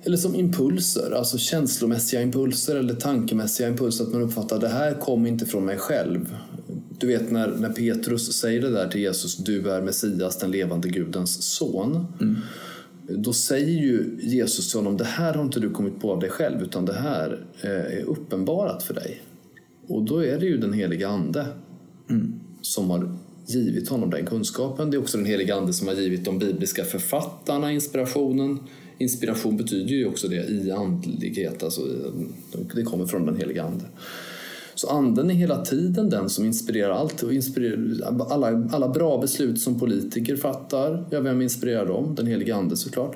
Eller 0.06 0.18
som 0.18 0.36
impulser, 0.36 1.12
alltså 1.12 1.38
känslomässiga 1.38 2.22
impulser 2.22 2.76
eller 2.76 2.94
tankemässiga 2.94 3.68
impulser. 3.68 4.04
Att 4.04 4.14
man 4.14 4.22
uppfattar 4.22 4.60
det 4.60 4.68
här 4.68 4.94
kom 4.94 5.28
inte 5.28 5.46
från 5.46 5.66
mig 5.66 5.78
själv. 5.78 6.38
Du 7.00 7.08
vet 7.08 7.32
när, 7.32 7.48
när 7.48 7.70
Petrus 7.70 8.34
säger 8.34 8.62
det 8.62 8.70
där 8.70 8.88
till 8.88 9.02
Jesus, 9.02 9.38
du 9.38 9.70
är 9.72 9.82
Messias, 9.82 10.38
den 10.38 10.52
levande 10.52 10.90
Gudens 10.90 11.44
son. 11.44 12.06
Då 13.08 13.34
säger 13.34 13.82
ju 13.82 14.20
Jesus 14.22 14.72
till 14.72 14.80
honom, 14.80 14.98
det 14.98 15.04
här 15.04 15.34
har 15.34 15.44
inte 15.44 15.60
du 15.60 15.70
kommit 15.70 16.02
på 16.02 16.12
av 16.12 16.20
dig 16.20 16.30
själv 16.30 16.62
utan 16.62 16.86
det 16.86 16.94
här 16.94 17.46
eh, 17.62 17.70
är 17.70 18.04
uppenbarat 18.04 18.84
för 18.84 18.94
dig. 18.94 19.22
Och 19.88 20.04
då 20.04 20.24
är 20.24 20.40
det 20.40 20.46
ju 20.46 20.58
den 20.58 20.74
heliga 20.74 21.08
Ande 21.08 21.48
som 22.62 22.90
har 22.90 23.18
givit 23.48 23.90
honom 23.90 24.10
den 24.10 24.26
kunskapen. 24.26 24.92
Det 24.92 24.98
är 24.98 25.00
också 25.00 25.18
den 25.18 25.26
heliga 25.26 25.56
Ande 25.56 25.74
som 25.74 25.88
har 25.88 25.96
givit 25.96 26.26
de 26.26 26.40
bibliska 26.40 26.84
författarna 26.84 27.72
inspirationen. 27.72 28.60
Inspiration 28.98 29.58
betyder 29.58 29.90
ju 29.90 30.06
också 30.06 30.28
det 30.28 30.50
i 30.50 30.72
andlighet, 30.72 31.64
alltså 31.64 31.82
det 32.76 32.84
kommer 32.84 33.06
från 33.06 33.26
den 33.26 33.38
heliga 33.38 33.64
Ande. 33.64 33.86
Så 34.76 34.90
anden 34.90 35.30
är 35.30 35.34
hela 35.34 35.66
tiden 35.66 36.10
den 36.10 36.30
som 36.30 36.46
inspirerar 36.46 36.92
allt. 36.92 37.24
Och 37.24 37.34
inspirerar 37.34 38.26
alla, 38.30 38.70
alla 38.72 38.90
bra 38.90 39.18
beslut 39.18 39.62
som 39.62 39.80
politiker 39.80 40.36
fattar, 40.36 41.06
ja, 41.10 41.20
vem 41.20 41.42
inspirerar 41.42 41.86
dem? 41.86 42.16
Den 42.16 42.28
heliga 42.28 42.56
ande 42.56 42.78
såklart. 42.78 43.16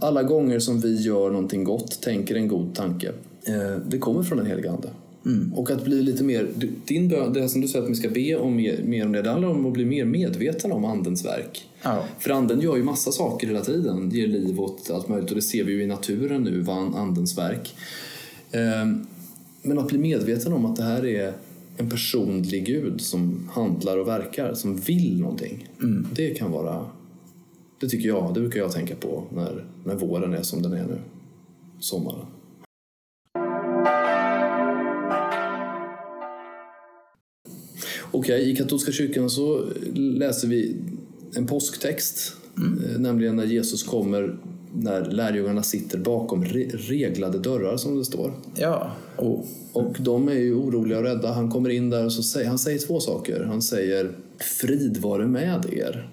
Alla 0.00 0.22
gånger 0.22 0.58
som 0.58 0.80
vi 0.80 1.02
gör 1.02 1.30
någonting 1.30 1.64
gott, 1.64 2.02
tänker 2.02 2.34
en 2.34 2.48
god 2.48 2.74
tanke, 2.74 3.08
eh, 3.46 3.76
det 3.88 3.98
kommer 3.98 4.22
från 4.22 4.38
den 4.38 4.46
heliga 4.46 4.70
ande. 4.70 4.88
Och 5.54 5.70
att 5.70 5.84
bli 5.84 6.02
lite 6.02 6.24
mer, 6.24 6.48
din 6.86 7.08
bön, 7.08 7.32
det 7.32 7.48
som 7.48 7.60
du 7.60 7.68
säger 7.68 7.84
att 7.84 7.90
vi 7.90 7.94
ska 7.94 8.08
be 8.08 8.36
om 8.36 8.56
mer, 8.56 8.80
mer 8.84 9.06
om 9.06 9.12
det, 9.12 9.22
det 9.22 9.30
handlar 9.30 9.48
om 9.48 9.66
att 9.66 9.72
bli 9.72 9.84
mer 9.84 10.04
medveten 10.04 10.72
om 10.72 10.84
andens 10.84 11.24
verk. 11.24 11.68
Ja. 11.82 12.04
För 12.18 12.30
anden 12.30 12.60
gör 12.60 12.76
ju 12.76 12.82
massa 12.82 13.12
saker 13.12 13.46
hela 13.46 13.60
tiden, 13.60 14.10
ger 14.10 14.26
liv 14.26 14.60
åt 14.60 14.90
allt 14.90 15.08
möjligt 15.08 15.30
och 15.30 15.36
det 15.36 15.42
ser 15.42 15.64
vi 15.64 15.72
ju 15.72 15.82
i 15.82 15.86
naturen 15.86 16.42
nu, 16.42 16.60
vad 16.60 16.94
andens 16.94 17.38
verk. 17.38 17.74
Ehm, 18.52 19.06
Men 19.66 19.78
att 19.78 19.88
bli 19.88 19.98
medveten 19.98 20.52
om 20.52 20.64
att 20.66 20.76
det 20.76 20.82
här 20.82 21.04
är 21.06 21.32
en 21.76 21.90
personlig 21.90 22.66
gud 22.66 23.00
som 23.00 23.48
handlar 23.52 23.98
och 23.98 24.08
verkar, 24.08 24.54
som 24.54 24.76
vill 24.76 25.20
någonting. 25.20 25.68
Det 26.14 26.30
kan 26.30 26.50
vara, 26.52 26.86
det 27.80 27.88
tycker 27.88 28.08
jag, 28.08 28.34
det 28.34 28.40
brukar 28.40 28.60
jag 28.60 28.72
tänka 28.72 28.94
på 28.96 29.24
när, 29.34 29.64
när 29.84 29.94
våren 29.94 30.34
är 30.34 30.42
som 30.42 30.62
den 30.62 30.72
är 30.72 30.84
nu. 30.86 30.98
Sommaren. 31.80 32.26
Okej, 38.10 38.50
i 38.50 38.56
katolska 38.56 38.92
kyrkan 38.92 39.30
så 39.30 39.64
läser 39.94 40.48
vi 40.48 40.76
en 41.36 41.46
påsktext. 41.46 42.36
eh, 42.56 42.98
Nämligen 43.00 43.36
när 43.36 43.44
Jesus 43.44 43.82
kommer 43.82 44.36
när 44.74 45.10
lärjungarna 45.10 45.62
sitter 45.62 45.98
bakom 45.98 46.44
re- 46.44 46.76
reglade 46.76 47.38
dörrar 47.38 47.76
som 47.76 47.98
det 47.98 48.04
står. 48.04 48.32
Ja. 48.54 48.90
Oh. 49.18 49.44
Och 49.72 49.96
de 50.00 50.28
är 50.28 50.34
ju 50.34 50.54
oroliga 50.54 50.98
och 50.98 51.04
rädda. 51.04 51.32
Han 51.32 51.50
kommer 51.50 51.70
in 51.70 51.90
där 51.90 52.04
och 52.04 52.12
så 52.12 52.22
säger, 52.22 52.48
han 52.48 52.58
säger 52.58 52.78
två 52.78 53.00
saker. 53.00 53.44
Han 53.44 53.62
säger 53.62 54.12
frid 54.60 54.96
vare 54.96 55.26
med 55.26 55.66
er. 55.72 56.10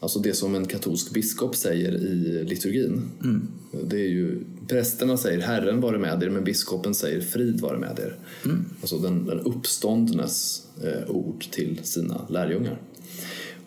Alltså 0.00 0.18
det 0.18 0.34
som 0.34 0.54
en 0.54 0.66
katolsk 0.66 1.14
biskop 1.14 1.56
säger 1.56 1.92
i 1.92 2.44
liturgin. 2.44 3.02
Det 3.84 3.96
är 3.96 4.08
ju, 4.08 4.44
prästerna 4.68 5.16
säger 5.16 5.40
Herren 5.40 5.80
vare 5.80 5.98
med 5.98 6.22
er 6.22 6.30
men 6.30 6.44
biskopen 6.44 6.94
säger 6.94 7.20
frid 7.20 7.60
vare 7.60 7.78
med 7.78 7.98
er. 7.98 8.16
Alltså 8.80 8.98
den, 8.98 9.26
den 9.26 9.40
uppståndnes 9.40 10.66
eh, 10.84 11.10
ord 11.10 11.44
till 11.50 11.80
sina 11.82 12.26
lärjungar. 12.30 12.80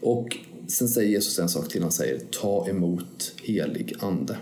Och 0.01 0.37
sen 0.71 0.87
säger 0.89 1.09
Jesus 1.09 1.39
en 1.39 1.49
sak 1.49 1.69
till. 1.69 1.81
Han 1.81 1.91
säger 1.91 2.19
ta 2.19 2.67
emot 2.69 3.33
helig 3.43 3.95
ande. 3.99 4.37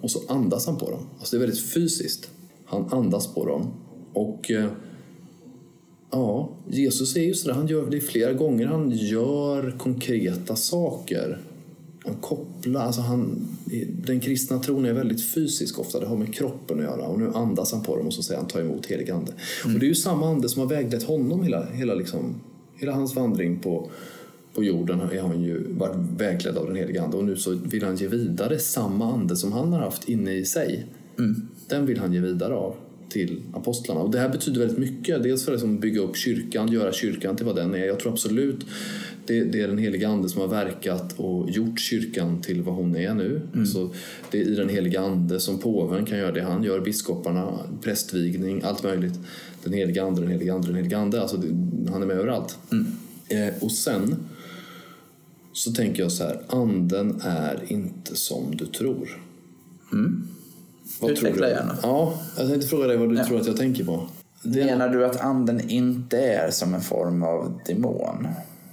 Och 0.00 0.10
så 0.10 0.22
andas 0.28 0.66
han 0.66 0.78
på 0.78 0.90
dem. 0.90 1.06
Alltså 1.18 1.36
det 1.36 1.38
är 1.38 1.46
väldigt 1.46 1.72
fysiskt. 1.72 2.30
Han 2.64 2.88
andas 2.92 3.34
på 3.34 3.46
dem. 3.46 3.70
Och 4.12 4.50
eh, 4.50 4.70
ja, 6.10 6.50
Jesus 6.70 7.16
är 7.16 7.20
ju 7.22 7.34
sådär. 7.34 7.54
Han 7.54 7.66
gör 7.66 7.90
det 7.90 8.00
flera 8.00 8.32
gånger. 8.32 8.66
Han 8.66 8.90
gör 8.90 9.78
konkreta 9.78 10.56
saker. 10.56 11.38
Han 12.04 12.14
kopplar, 12.14 12.80
alltså 12.80 13.00
han, 13.00 13.48
den 14.06 14.20
kristna 14.20 14.58
tron 14.58 14.84
är 14.84 14.92
väldigt 14.92 15.34
fysisk 15.34 15.78
ofta. 15.78 16.00
Det 16.00 16.06
har 16.06 16.16
med 16.16 16.34
kroppen 16.34 16.78
att 16.78 16.84
göra. 16.84 17.06
Och 17.06 17.18
nu 17.18 17.30
andas 17.34 17.72
han 17.72 17.82
på 17.82 17.96
dem 17.96 18.06
och 18.06 18.14
så 18.14 18.22
säger 18.22 18.40
han 18.40 18.48
ta 18.48 18.60
emot 18.60 18.86
helig 18.86 19.10
ande. 19.10 19.32
Och 19.64 19.70
det 19.80 19.86
är 19.86 19.88
ju 19.88 19.94
samma 19.94 20.28
ande 20.28 20.48
som 20.48 20.60
har 20.60 20.68
väglett 20.68 21.02
honom 21.02 21.42
hela, 21.42 21.66
hela, 21.70 21.94
liksom, 21.94 22.34
hela 22.74 22.92
hans 22.92 23.14
vandring 23.14 23.58
på, 23.58 23.90
på 24.54 24.64
jorden 24.64 25.00
är 25.00 25.20
han 25.20 25.42
ju 25.42 25.72
varit 25.72 25.96
vägledd 26.16 26.56
av 26.56 26.66
den 26.66 26.76
helige 26.76 27.02
Ande 27.02 27.16
och 27.16 27.24
nu 27.24 27.36
så 27.36 27.50
vill 27.50 27.84
han 27.84 27.96
ge 27.96 28.08
vidare 28.08 28.58
samma 28.58 29.12
ande 29.12 29.36
som 29.36 29.52
han 29.52 29.72
har 29.72 29.80
haft 29.80 30.08
inne 30.08 30.34
i 30.34 30.44
sig. 30.44 30.86
Den 31.68 31.86
vill 31.86 31.98
han 31.98 32.12
ge 32.12 32.20
vidare 32.20 32.54
av 32.54 32.74
till 33.08 33.42
apostlarna. 33.52 34.00
Och 34.00 34.10
det 34.10 34.18
här 34.18 34.28
betyder 34.28 34.60
väldigt 34.60 34.78
mycket. 34.78 35.22
Dels 35.22 35.44
för 35.44 35.52
att 35.52 35.58
liksom 35.58 35.80
bygga 35.80 36.00
upp 36.00 36.16
kyrkan, 36.16 36.72
göra 36.72 36.92
kyrkan 36.92 37.36
till 37.36 37.46
vad 37.46 37.56
den 37.56 37.74
är. 37.74 37.84
Jag 37.84 38.00
tror 38.00 38.12
absolut 38.12 38.66
det, 39.26 39.44
det 39.44 39.60
är 39.60 39.68
den 39.68 39.78
heliga 39.78 40.08
Ande 40.08 40.28
som 40.28 40.40
har 40.40 40.48
verkat 40.48 41.14
och 41.16 41.50
gjort 41.50 41.80
kyrkan 41.80 42.40
till 42.40 42.62
vad 42.62 42.74
hon 42.74 42.96
är 42.96 43.14
nu. 43.14 43.40
Så 43.66 43.90
det 44.30 44.40
är 44.40 44.44
i 44.44 44.54
den 44.54 44.68
heliga 44.68 45.00
Ande 45.00 45.40
som 45.40 45.58
påven 45.58 46.04
kan 46.04 46.18
göra 46.18 46.32
det 46.32 46.42
han 46.42 46.62
gör, 46.62 46.80
biskoparna, 46.80 47.58
prästvigning, 47.82 48.62
allt 48.64 48.82
möjligt. 48.82 49.18
Den 49.64 49.72
heliga 49.72 50.04
Ande, 50.04 50.20
den 50.20 50.30
heliga 50.30 50.54
Ande, 50.54 50.66
den 50.66 50.76
heliga 50.76 50.98
Ande. 50.98 51.22
Alltså 51.22 51.36
det, 51.36 51.46
han 51.92 52.02
är 52.02 52.06
med 52.06 52.16
överallt. 52.16 52.58
Eh, 53.28 53.48
och 53.60 53.72
sen 53.72 54.16
så 55.52 55.72
tänker 55.72 56.02
jag 56.02 56.12
så 56.12 56.24
här, 56.24 56.40
anden 56.48 57.20
är 57.24 57.62
inte 57.66 58.16
som 58.16 58.56
du 58.56 58.66
tror. 58.66 59.08
Vad 61.00 61.10
Utveckla 61.10 61.36
tror 61.36 61.46
du? 61.46 61.52
gärna. 61.52 61.76
Ja, 61.82 62.14
jag 62.38 62.48
tänkte 62.48 62.68
fråga 62.68 62.86
dig 62.86 62.96
vad 62.96 63.08
du 63.08 63.24
tror 63.24 63.40
att 63.40 63.46
jag 63.46 63.56
tänker 63.56 63.84
på. 63.84 64.06
Det, 64.42 64.64
Menar 64.64 64.88
du 64.88 65.06
att 65.06 65.20
anden 65.20 65.70
inte 65.70 66.18
är 66.18 66.50
som 66.50 66.74
en 66.74 66.80
form 66.80 67.22
av 67.22 67.60
demon? 67.66 68.28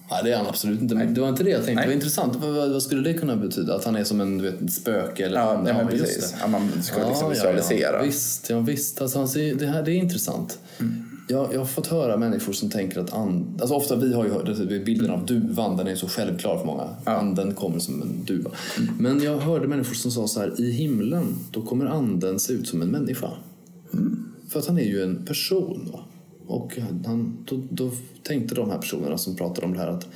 ja, 0.10 0.22
det 0.24 0.32
är 0.32 0.38
han 0.38 0.48
absolut 0.48 0.82
inte. 0.82 0.96
Men 0.96 1.14
det 1.14 1.22
var 1.22 1.30
inte 1.30 1.44
det 1.44 1.50
jag 1.50 1.66
tänkte. 1.66 1.74
Nej. 1.76 1.84
Det 1.84 1.90
var 1.90 1.94
intressant. 1.96 2.36
Vad, 2.36 2.72
vad 2.72 2.84
skulle 2.84 3.02
det 3.02 3.14
kunna 3.14 3.36
betyda? 3.36 3.76
Att 3.76 3.86
han 3.86 3.96
är 3.96 4.04
som 4.04 4.22
en 4.22 4.38
du 4.38 4.52
vet, 4.52 4.74
spöke? 4.74 5.26
Eller 5.26 5.38
Ja, 5.38 5.62
nej, 5.64 5.74
men 5.74 5.88
precis. 5.88 6.36
Ja, 6.42 6.48
man 6.48 6.84
ska 6.84 7.08
liksom 7.08 7.30
visualisera. 7.30 7.98
Ja, 7.98 8.04
visst, 8.04 8.50
ja, 8.50 8.60
visst. 8.60 9.02
Alltså, 9.02 9.26
det, 9.60 9.66
här, 9.66 9.84
det 9.84 9.92
är 9.92 9.96
intressant. 9.96 10.60
Mm. 10.80 11.09
Jag, 11.32 11.54
jag 11.54 11.60
har 11.60 11.66
fått 11.66 11.88
höra 11.88 12.18
människor 12.18 12.54
som 12.54 12.70
tänker 12.70 13.00
att 13.00 13.14
and, 13.14 13.62
alltså 13.62 13.76
ofta 13.76 13.96
vi 13.96 14.14
har 14.14 14.26
ju 14.26 14.32
hört 14.32 14.46
det, 14.46 14.80
bilden 14.80 15.12
av 15.12 15.26
duvan, 15.26 15.78
den 15.78 15.88
är 15.88 15.96
så 15.96 16.08
självklar 16.08 16.58
för 16.58 16.66
många. 16.66 16.90
Anden 17.04 17.54
kommer 17.54 17.80
som 17.80 18.02
en 18.02 18.24
duva. 18.26 18.52
Mm. 18.78 18.94
Men 19.00 19.24
jag 19.24 19.38
hörde 19.38 19.68
människor 19.68 19.94
som 19.94 20.12
sa 20.12 20.28
så 20.28 20.40
här, 20.40 20.62
i 20.62 20.72
himlen 20.72 21.36
då 21.52 21.62
kommer 21.62 21.86
anden 21.86 22.40
se 22.40 22.54
ut 22.54 22.68
som 22.68 22.82
en 22.82 22.88
människa. 22.88 23.32
Mm. 23.94 24.26
För 24.50 24.60
att 24.60 24.68
han 24.68 24.78
är 24.78 24.84
ju 24.84 25.04
en 25.04 25.26
person. 25.26 25.90
Va? 25.94 26.00
Och 26.48 26.78
han, 27.06 27.38
då, 27.46 27.62
då 27.70 27.92
tänkte 28.24 28.56
de 28.56 28.70
här 28.70 28.78
personerna 28.78 29.18
som 29.18 29.36
pratade 29.36 29.68
om 29.68 29.74
det 29.74 29.80
här 29.80 29.88
att 29.88 30.08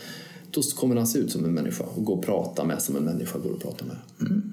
då 0.51 0.61
kommer 0.61 0.95
han 0.95 1.07
se 1.07 1.19
ut 1.19 1.31
som 1.31 1.45
en 1.45 1.53
människa 1.53 1.83
och 1.83 2.05
gå 2.05 2.13
och 2.13 2.25
prata 2.25 2.63
med 2.63 2.81
som 2.81 2.95
en 2.95 3.03
människa 3.03 3.39
går 3.39 3.51
och 3.51 3.61
prata 3.61 3.85
med. 3.85 3.95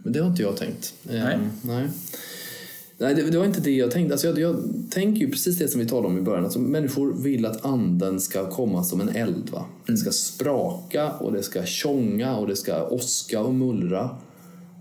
Men 0.05 0.12
det 0.12 0.18
har 0.18 0.31
inte 0.31 0.42
jag 0.42 0.57
tänkt. 0.57 0.94
Nej. 1.03 1.38
nej. 1.62 1.88
Nej, 3.01 3.15
det, 3.15 3.31
det 3.31 3.39
var 3.39 3.45
inte 3.45 3.61
det 3.61 3.71
jag 3.71 3.91
tänkte. 3.91 4.15
Alltså 4.15 4.27
jag, 4.27 4.39
jag 4.39 4.57
tänker 4.91 5.21
ju 5.21 5.31
precis 5.31 5.59
det 5.59 5.69
som 5.69 5.81
vi 5.81 5.87
talade 5.87 6.09
om 6.09 6.19
i 6.19 6.23
början. 6.23 6.45
Alltså 6.45 6.59
människor 6.59 7.23
vill 7.23 7.47
att 7.47 7.65
anden 7.65 8.21
ska 8.21 8.51
komma 8.51 8.85
som 8.85 9.01
en 9.01 9.09
eld. 9.09 9.51
Va? 9.51 9.65
Det 9.87 9.97
ska 9.97 10.11
spraka 10.11 11.13
och 11.13 11.33
det 11.33 11.43
ska 11.43 11.65
tjonga 11.65 12.37
och 12.37 12.47
det 12.47 12.57
ska 12.57 12.89
åska 12.89 13.41
och 13.41 13.55
mullra. 13.55 14.11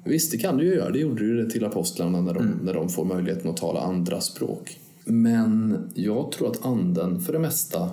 Visst, 0.05 0.31
det 0.31 0.37
kan 0.37 0.57
det 0.57 0.63
ju 0.63 0.75
göra. 0.75 0.89
Det 0.89 0.99
gjorde 0.99 1.23
ju 1.23 1.43
det 1.43 1.49
till 1.49 1.65
apostlarna 1.65 2.21
när 2.21 2.33
de, 2.33 2.59
när 2.63 2.73
de 2.73 2.89
får 2.89 3.05
möjligheten 3.05 3.51
att 3.51 3.57
tala 3.57 3.79
andra 3.79 4.21
språk. 4.21 4.79
Men 5.05 5.77
jag 5.93 6.31
tror 6.31 6.51
att 6.51 6.65
anden 6.65 7.19
för 7.19 7.33
det 7.33 7.39
mesta 7.39 7.89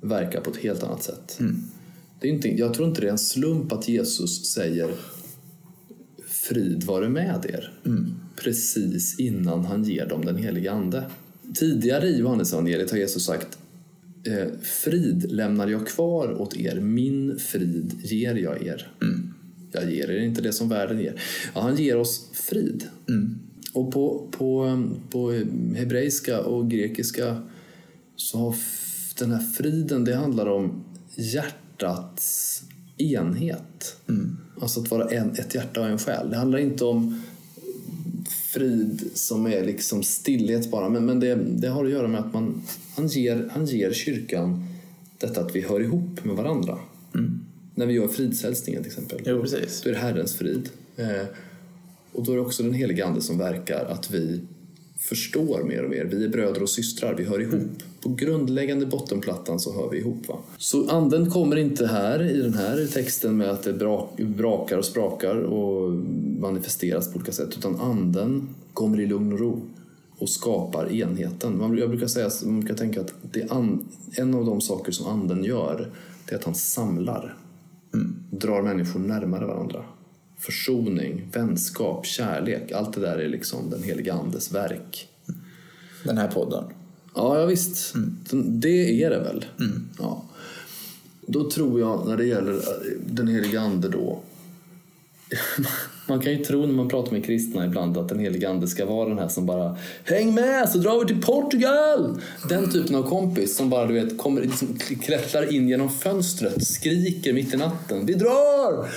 verkar 0.00 0.40
på 0.40 0.50
ett 0.50 0.56
helt 0.56 0.82
annat 0.82 1.02
sätt. 1.02 1.38
Det 2.20 2.28
är 2.28 2.32
inte, 2.32 2.48
jag 2.48 2.74
tror 2.74 2.88
inte 2.88 3.00
det 3.00 3.06
är 3.06 3.12
en 3.12 3.18
slump 3.18 3.72
att 3.72 3.88
Jesus 3.88 4.44
säger 4.52 4.90
frid 6.26 6.84
vare 6.84 7.08
med 7.08 7.46
er. 7.48 7.72
Precis 8.36 9.18
innan 9.18 9.64
han 9.64 9.84
ger 9.84 10.06
dem 10.06 10.24
den 10.24 10.36
helige 10.36 10.72
Ande. 10.72 11.04
Tidigare 11.54 12.06
i 12.06 12.18
Johannesevangeliet 12.18 12.90
har 12.90 12.98
Jesus 12.98 13.24
sagt 13.24 13.58
eh, 14.26 14.48
Frid 14.62 15.32
lämnar 15.32 15.68
jag 15.68 15.86
kvar 15.86 16.40
åt 16.40 16.56
er, 16.56 16.80
min 16.80 17.38
frid 17.38 17.92
ger 18.02 18.34
jag 18.34 18.66
er. 18.66 18.88
Jag 19.72 19.92
ger 19.92 20.10
er 20.10 20.18
inte 20.18 20.42
det 20.42 20.52
som 20.52 20.68
världen 20.68 21.00
ger. 21.00 21.20
Ja, 21.54 21.60
han 21.60 21.76
ger 21.76 21.96
oss 21.96 22.30
frid. 22.32 22.84
Och 23.72 23.92
på, 23.92 24.28
på, 24.30 24.78
på 25.10 25.30
hebreiska 25.76 26.40
och 26.40 26.70
grekiska 26.70 27.42
så 28.16 28.38
har 28.38 28.54
den 29.18 29.30
här 29.30 29.42
friden, 29.42 30.04
det 30.04 30.14
handlar 30.14 30.46
om 30.46 30.84
hjärtats 31.14 32.62
enhet. 32.98 33.96
Alltså 34.60 34.80
att 34.80 34.90
vara 34.90 35.10
en, 35.10 35.30
ett 35.30 35.54
hjärta 35.54 35.80
och 35.80 35.86
en 35.86 35.98
själ. 35.98 36.30
Det 36.30 36.36
handlar 36.36 36.58
inte 36.58 36.84
om 36.84 37.22
frid 38.54 39.10
som 39.14 39.46
är 39.46 39.64
liksom 39.64 40.02
stillhet 40.02 40.70
bara. 40.70 40.88
Men, 40.88 41.06
men 41.06 41.20
det, 41.20 41.34
det 41.34 41.68
har 41.68 41.84
att 41.84 41.90
göra 41.90 42.08
med 42.08 42.20
att 42.20 42.32
man, 42.32 42.62
han, 42.96 43.06
ger, 43.06 43.48
han 43.52 43.66
ger 43.66 43.92
kyrkan 43.92 44.66
detta 45.18 45.40
att 45.40 45.56
vi 45.56 45.60
hör 45.60 45.80
ihop 45.80 46.24
med 46.24 46.36
varandra. 46.36 46.78
När 47.74 47.86
vi 47.86 47.92
gör 47.92 48.08
fridshälsningen 48.08 48.82
till 48.82 48.92
exempel. 48.92 49.20
Jo, 49.26 49.42
precis. 49.42 49.80
Då 49.82 49.90
är 49.90 49.94
det 49.94 50.00
Herrens 50.00 50.34
frid. 50.36 50.68
Eh, 50.96 51.26
och 52.12 52.24
då 52.24 52.32
är 52.32 52.36
det 52.36 52.42
också 52.42 52.62
den 52.62 52.72
heliga 52.72 53.06
Ande 53.06 53.20
som 53.20 53.38
verkar 53.38 53.84
att 53.84 54.10
vi 54.10 54.40
förstår 54.96 55.64
mer 55.64 55.82
och 55.82 55.90
mer. 55.90 56.04
Vi 56.04 56.24
är 56.24 56.28
bröder 56.28 56.62
och 56.62 56.70
systrar, 56.70 57.14
vi 57.14 57.24
hör 57.24 57.40
ihop. 57.40 57.82
På 58.04 58.10
grundläggande 58.10 58.86
bottenplattan 58.86 59.60
så 59.60 59.72
hör 59.74 59.90
vi 59.90 59.98
ihop. 59.98 60.28
Va? 60.28 60.38
Så 60.58 60.90
anden 60.90 61.30
kommer 61.30 61.56
inte 61.56 61.86
här 61.86 62.22
i 62.22 62.42
den 62.42 62.54
här 62.54 62.86
texten 62.92 63.36
med 63.36 63.50
att 63.50 63.62
det 63.62 63.72
brak, 63.72 64.16
brakar 64.16 64.78
och 64.78 64.84
sprakar 64.84 65.36
och 65.36 65.92
manifesteras 66.38 67.12
på 67.12 67.16
olika 67.16 67.32
sätt. 67.32 67.48
Utan 67.58 67.80
anden 67.80 68.48
kommer 68.74 69.00
i 69.00 69.06
lugn 69.06 69.32
och 69.32 69.38
ro 69.38 69.60
och 70.18 70.28
skapar 70.28 70.92
enheten. 70.92 71.58
Man, 71.58 71.78
jag 71.78 71.90
brukar 71.90 72.06
säga, 72.06 72.30
man 72.44 72.60
brukar 72.60 72.74
tänka 72.74 73.00
att 73.00 73.14
det 73.32 73.50
an, 73.50 73.88
en 74.12 74.34
av 74.34 74.44
de 74.44 74.60
saker 74.60 74.92
som 74.92 75.06
anden 75.06 75.44
gör 75.44 75.90
det 76.26 76.34
är 76.34 76.38
att 76.38 76.44
han 76.44 76.54
samlar. 76.54 77.36
Drar 78.30 78.62
människor 78.62 79.00
närmare 79.00 79.46
varandra. 79.46 79.84
Försoning, 80.38 81.28
vänskap, 81.32 82.06
kärlek. 82.06 82.72
Allt 82.72 82.94
det 82.94 83.00
där 83.00 83.18
är 83.18 83.28
liksom 83.28 83.70
den 83.70 83.82
heliga 83.82 84.14
andes 84.14 84.52
verk. 84.52 85.08
Den 86.04 86.18
här 86.18 86.28
podden. 86.28 86.64
Ja, 87.14 87.40
ja 87.40 87.46
visst. 87.46 87.94
Det 88.44 89.02
är 89.02 89.10
det 89.10 89.18
väl. 89.18 89.44
Ja. 89.98 90.24
Då 91.26 91.50
tror 91.50 91.80
jag, 91.80 92.08
när 92.08 92.16
det 92.16 92.24
gäller 92.24 92.60
den 93.06 93.28
heliga 93.28 93.60
ande 93.60 93.88
då. 93.88 94.20
Man 96.08 96.20
kan 96.20 96.32
ju 96.32 96.44
tro 96.44 96.66
när 96.66 96.74
man 96.74 96.88
pratar 96.88 97.12
med 97.12 97.24
kristna 97.24 97.64
ibland 97.64 97.98
att 97.98 98.08
den 98.08 98.18
heliga 98.18 98.50
ande 98.50 98.66
ska 98.66 98.86
vara 98.86 99.08
den 99.08 99.18
här 99.18 99.28
som 99.28 99.46
bara 99.46 99.76
Häng 100.04 100.34
med 100.34 100.68
så 100.68 100.78
drar 100.78 101.00
vi 101.00 101.06
till 101.06 101.22
Portugal! 101.22 102.20
Den 102.48 102.72
typen 102.72 102.96
av 102.96 103.02
kompis 103.02 103.56
som 103.56 103.70
bara 103.70 103.86
du 103.86 103.94
vet 103.94 104.18
kommer, 104.18 104.40
liksom, 104.40 104.78
klättrar 105.02 105.54
in 105.54 105.68
genom 105.68 105.90
fönstret, 105.90 106.66
skriker 106.66 107.32
mitt 107.32 107.54
i 107.54 107.56
natten. 107.56 108.06
Vi 108.06 108.14
drar! 108.14 108.88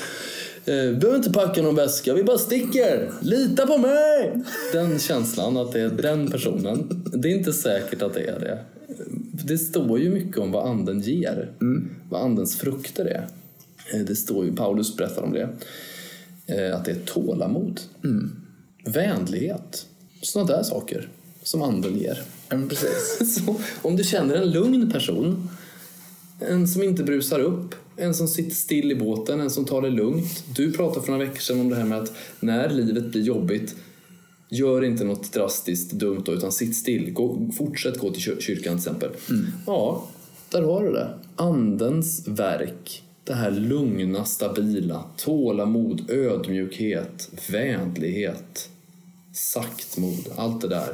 Eh, 0.67 0.73
Vi 0.75 0.93
behöver 0.95 1.17
inte 1.17 1.31
packa 1.31 1.61
någon 1.61 1.75
väska, 1.75 2.13
vi 2.13 2.23
bara 2.23 2.37
sticker. 2.37 3.11
Lita 3.21 3.67
på 3.67 3.77
mig! 3.77 4.41
Den 4.73 4.99
känslan 4.99 5.57
att 5.57 5.71
det 5.71 5.81
är 5.81 5.89
den 5.89 6.31
personen. 6.31 7.03
Det 7.13 7.31
är 7.31 7.37
inte 7.37 7.53
säkert 7.53 8.01
att 8.01 8.13
det 8.13 8.23
är 8.29 8.39
det. 8.39 8.59
Det 9.45 9.57
står 9.57 9.99
ju 9.99 10.09
mycket 10.09 10.37
om 10.37 10.51
vad 10.51 10.65
anden 10.69 10.99
ger. 11.01 11.51
Vad 12.09 12.21
andens 12.21 12.55
frukter 12.57 13.05
är. 13.05 13.27
Eh, 13.93 14.05
Det 14.05 14.15
står 14.15 14.45
ju, 14.45 14.55
Paulus 14.55 14.97
berättar 14.97 15.21
om 15.21 15.33
det. 15.33 15.49
Eh, 16.47 16.75
Att 16.75 16.85
det 16.85 16.91
är 16.91 16.99
tålamod. 17.05 17.81
Vänlighet. 18.85 19.85
Sådana 20.21 20.51
där 20.57 20.63
saker 20.63 21.09
som 21.43 21.61
anden 21.61 21.97
ger. 21.97 22.21
Men 22.49 22.69
precis. 22.69 23.17
Så 23.45 23.55
om 23.81 23.95
du 23.95 24.03
känner 24.03 24.35
en 24.35 24.51
lugn 24.51 24.91
person, 24.91 25.49
en 26.39 26.67
som 26.67 26.83
inte 26.83 27.03
brusar 27.03 27.39
upp, 27.39 27.75
en 27.97 28.13
som 28.13 28.27
sitter 28.27 28.55
still 28.55 28.91
i 28.91 28.95
båten, 28.95 29.41
en 29.41 29.49
som 29.49 29.65
tar 29.65 29.81
det 29.81 29.89
lugnt. 29.89 30.43
Du 30.55 30.71
pratade 30.73 31.05
för 31.05 31.11
några 31.11 31.25
veckor 31.25 31.39
sedan 31.39 31.59
om 31.59 31.69
det 31.69 31.75
här 31.75 31.85
med 31.85 31.97
att 31.97 32.13
när 32.39 32.69
livet 32.69 33.11
blir 33.11 33.21
jobbigt, 33.21 33.75
gör 34.49 34.83
inte 34.83 35.03
något 35.03 35.33
drastiskt 35.33 35.91
dumt 35.91 36.21
då, 36.25 36.33
utan 36.33 36.51
sitt 36.51 36.75
still. 36.75 37.13
Gå, 37.13 37.51
fortsätt 37.57 37.97
gå 37.97 38.11
till 38.11 38.21
kyr- 38.21 38.39
kyrkan 38.39 38.63
till 38.63 38.89
exempel. 38.89 39.09
Ja, 39.65 40.07
där 40.49 40.61
har 40.61 40.83
du 40.83 40.91
det. 40.91 41.09
Andens 41.35 42.27
verk. 42.27 43.03
Det 43.23 43.33
här 43.33 43.51
lugna, 43.51 44.25
stabila, 44.25 45.03
tålamod, 45.17 46.09
ödmjukhet, 46.11 47.29
vänlighet, 47.49 48.69
saktmod, 49.33 50.27
allt 50.35 50.61
det 50.61 50.67
där. 50.67 50.93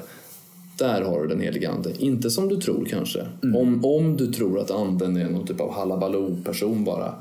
Där 0.83 1.01
har 1.01 1.21
du 1.21 1.27
den 1.27 1.39
heliga 1.39 1.71
ande. 1.71 1.93
Inte 1.99 2.29
som 2.29 2.49
du 2.49 2.57
tror 2.57 2.85
kanske. 2.85 3.27
Om, 3.41 3.85
om 3.85 4.17
du 4.17 4.33
tror 4.33 4.59
att 4.59 4.71
anden 4.71 5.17
är 5.17 5.29
någon 5.29 5.47
typ 5.47 5.59
av 5.59 5.73
halabaloo-person 5.73 6.83
bara. 6.83 7.15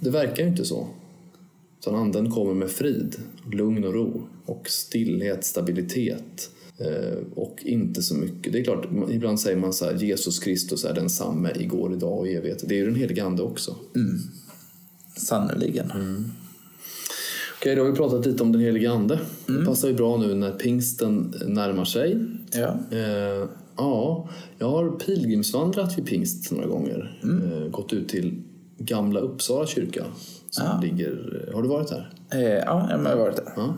Det 0.00 0.10
verkar 0.10 0.42
ju 0.42 0.48
inte 0.48 0.64
så. 0.64 0.88
Utan 1.80 1.94
anden 1.94 2.30
kommer 2.30 2.54
med 2.54 2.70
frid, 2.70 3.16
lugn 3.52 3.84
och 3.84 3.94
ro 3.94 4.22
och 4.44 4.68
stillhet, 4.68 5.44
stabilitet. 5.44 6.50
Eh, 6.78 7.18
och 7.34 7.58
inte 7.62 8.02
så 8.02 8.14
mycket. 8.14 8.52
Det 8.52 8.58
är 8.58 8.64
klart, 8.64 8.88
ibland 9.10 9.40
säger 9.40 9.56
man 9.56 9.72
så 9.72 9.84
här, 9.84 9.94
Jesus 9.94 10.38
Kristus 10.38 10.84
är 10.84 10.94
densamme 10.94 11.52
igår, 11.56 11.92
idag 11.92 12.18
och 12.18 12.28
evighet. 12.28 12.64
Det 12.68 12.74
är 12.74 12.78
ju 12.78 12.86
den 12.86 12.94
heliga 12.94 13.24
ande 13.24 13.42
också. 13.42 13.76
Sannerligen. 15.16 15.92
Okej, 17.68 17.76
då 17.76 17.82
har 17.82 17.90
vi 17.90 17.96
pratat 17.96 18.26
lite 18.26 18.42
om 18.42 18.52
den 18.52 18.60
heliga 18.60 18.92
ande. 18.92 19.20
Det 19.46 19.64
passar 19.64 19.88
ju 19.88 19.94
bra 19.94 20.16
nu 20.16 20.34
när 20.34 20.50
pingsten 20.50 21.34
närmar 21.46 21.84
sig. 21.84 22.18
Ja. 22.52 22.76
Eh, 22.90 23.48
ja, 23.76 24.28
jag 24.58 24.70
har 24.70 24.90
pilgrimsvandrat 24.90 25.98
vid 25.98 26.06
pingst 26.06 26.52
några 26.52 26.66
gånger. 26.66 27.20
Eh, 27.22 27.70
gått 27.70 27.92
ut 27.92 28.08
till 28.08 28.42
Gamla 28.78 29.20
Uppsala 29.20 29.66
kyrka. 29.66 30.04
Som 30.50 30.80
ligger, 30.82 31.50
har 31.54 31.62
du 31.62 31.68
varit 31.68 31.88
där? 31.88 32.12
Eh, 32.32 32.40
ja, 32.42 32.88
jag 32.90 32.98
har 32.98 33.16
varit 33.16 33.36
där. 33.36 33.52
Ja. 33.56 33.74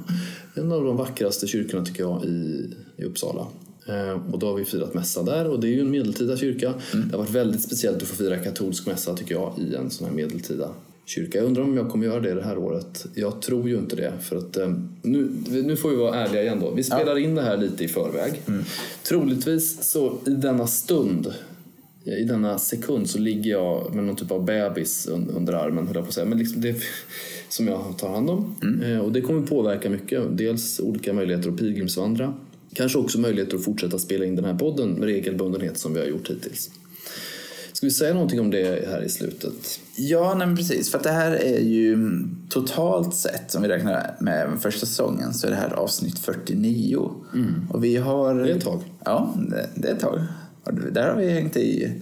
En 0.55 0.72
av 0.72 0.85
de 0.85 0.96
vackraste 0.96 1.46
kyrkorna 1.46 1.85
tycker 1.85 2.03
jag 2.03 2.24
i, 2.24 2.70
i 2.96 3.05
Uppsala. 3.05 3.46
Eh, 3.87 4.33
och 4.33 4.38
då 4.38 4.46
har 4.46 4.55
vi 4.55 4.64
firat 4.64 4.94
mässa 4.94 5.22
där 5.22 5.48
och 5.48 5.61
det 5.61 5.66
är 5.66 5.72
ju 5.72 5.81
en 5.81 5.90
medeltida 5.90 6.37
kyrka. 6.37 6.74
Det 6.92 7.11
har 7.12 7.18
varit 7.18 7.35
väldigt 7.35 7.62
speciellt 7.62 8.03
att 8.03 8.09
få 8.09 8.16
fira 8.16 8.38
katolsk 8.38 8.87
mässa 8.87 9.14
tycker 9.14 9.35
jag 9.35 9.55
i 9.59 9.74
en 9.74 9.90
sån 9.90 10.07
här 10.07 10.14
medeltida 10.14 10.68
kyrka. 11.11 11.38
Jag 11.38 11.46
undrar 11.46 11.62
om 11.62 11.77
jag 11.77 11.88
kommer 11.90 12.07
göra 12.07 12.20
det 12.20 12.35
det 12.35 12.42
här 12.42 12.59
året. 12.59 13.07
Jag 13.14 13.42
tror 13.42 13.68
ju 13.68 13.79
inte 13.79 13.96
det. 13.96 14.12
För 14.20 14.37
att, 14.37 14.57
eh, 14.57 14.73
nu, 15.03 15.29
nu 15.64 15.77
får 15.77 15.90
vi 15.90 15.96
vara 15.96 16.14
ärliga 16.14 16.42
igen 16.42 16.59
då. 16.61 16.70
Vi 16.70 16.83
spelar 16.83 17.18
in 17.18 17.35
det 17.35 17.42
här 17.42 17.57
lite 17.57 17.85
i 17.85 17.88
förväg. 17.88 18.33
Troligtvis 19.03 19.83
så 19.83 20.18
i 20.27 20.31
denna 20.31 20.66
stund 20.66 21.33
i 22.05 22.25
denna 22.25 22.59
sekund 22.59 23.11
så 23.11 23.18
ligger 23.18 23.51
jag 23.51 23.94
med 23.94 24.05
någon 24.05 24.16
typ 24.16 24.31
av 24.31 24.44
bebis 24.44 25.09
un- 25.09 25.37
under 25.37 25.53
armen, 25.53 25.87
höll 25.87 25.96
jag 25.96 26.05
på 26.05 26.09
att 26.09 26.14
säga. 26.14 26.27
Men 26.27 26.38
liksom 26.38 26.61
det, 26.61 26.75
som 27.49 27.68
jag 27.68 27.94
tar 27.99 28.09
hand 28.09 28.31
om. 28.31 28.55
Eh, 28.85 28.99
och 28.99 29.12
det 29.12 29.20
kommer 29.20 29.46
påverka 29.46 29.90
mycket. 29.90 30.23
Dels 30.38 30.81
olika 30.81 31.12
möjligheter 31.12 31.49
att 31.51 31.59
pilgrimsvandra. 31.59 32.35
Kanske 32.75 32.99
också 32.99 33.20
möjligheter 33.20 33.57
att 33.57 33.64
fortsätta 33.64 33.99
spela 33.99 34.25
in 34.25 34.37
den 34.37 34.44
här 34.44 34.55
podden 34.55 34.88
med 34.90 35.05
regelbundenhet 35.05 35.79
som 35.79 35.94
vi 35.94 36.01
har 36.01 36.07
gjort 36.07 36.31
hittills. 36.31 36.70
Ska 37.81 37.87
vi 37.87 37.90
säga 37.90 38.14
någonting 38.14 38.40
om 38.40 38.51
det 38.51 38.88
här 38.88 39.03
i 39.03 39.09
slutet? 39.09 39.81
Ja, 39.97 40.35
nej, 40.35 40.47
men 40.47 40.57
precis. 40.57 40.90
För 40.90 40.99
att 40.99 41.05
det 41.05 41.11
här 41.11 41.31
är 41.33 41.61
ju 41.61 41.99
totalt 42.49 43.14
sett, 43.14 43.55
om 43.55 43.62
vi 43.62 43.69
räknar 43.69 44.16
med 44.21 44.49
första 44.61 44.87
säsongen, 44.87 45.35
så 45.35 45.47
är 45.47 45.51
det 45.51 45.57
här 45.57 45.73
avsnitt 45.73 46.19
49. 46.19 47.11
Och 47.71 47.85
vi 47.85 47.97
har... 47.97 48.35
Det 48.35 48.51
är 48.53 48.57
ett 48.57 48.64
tag. 48.64 48.81
Ja, 49.05 49.35
det, 49.51 49.69
det 49.75 49.88
är 49.88 49.93
ett 49.95 50.01
tag. 50.01 50.23
Och 50.64 50.73
där 50.75 51.09
har 51.09 51.16
vi 51.16 51.31
hängt 51.31 51.57
i 51.57 51.93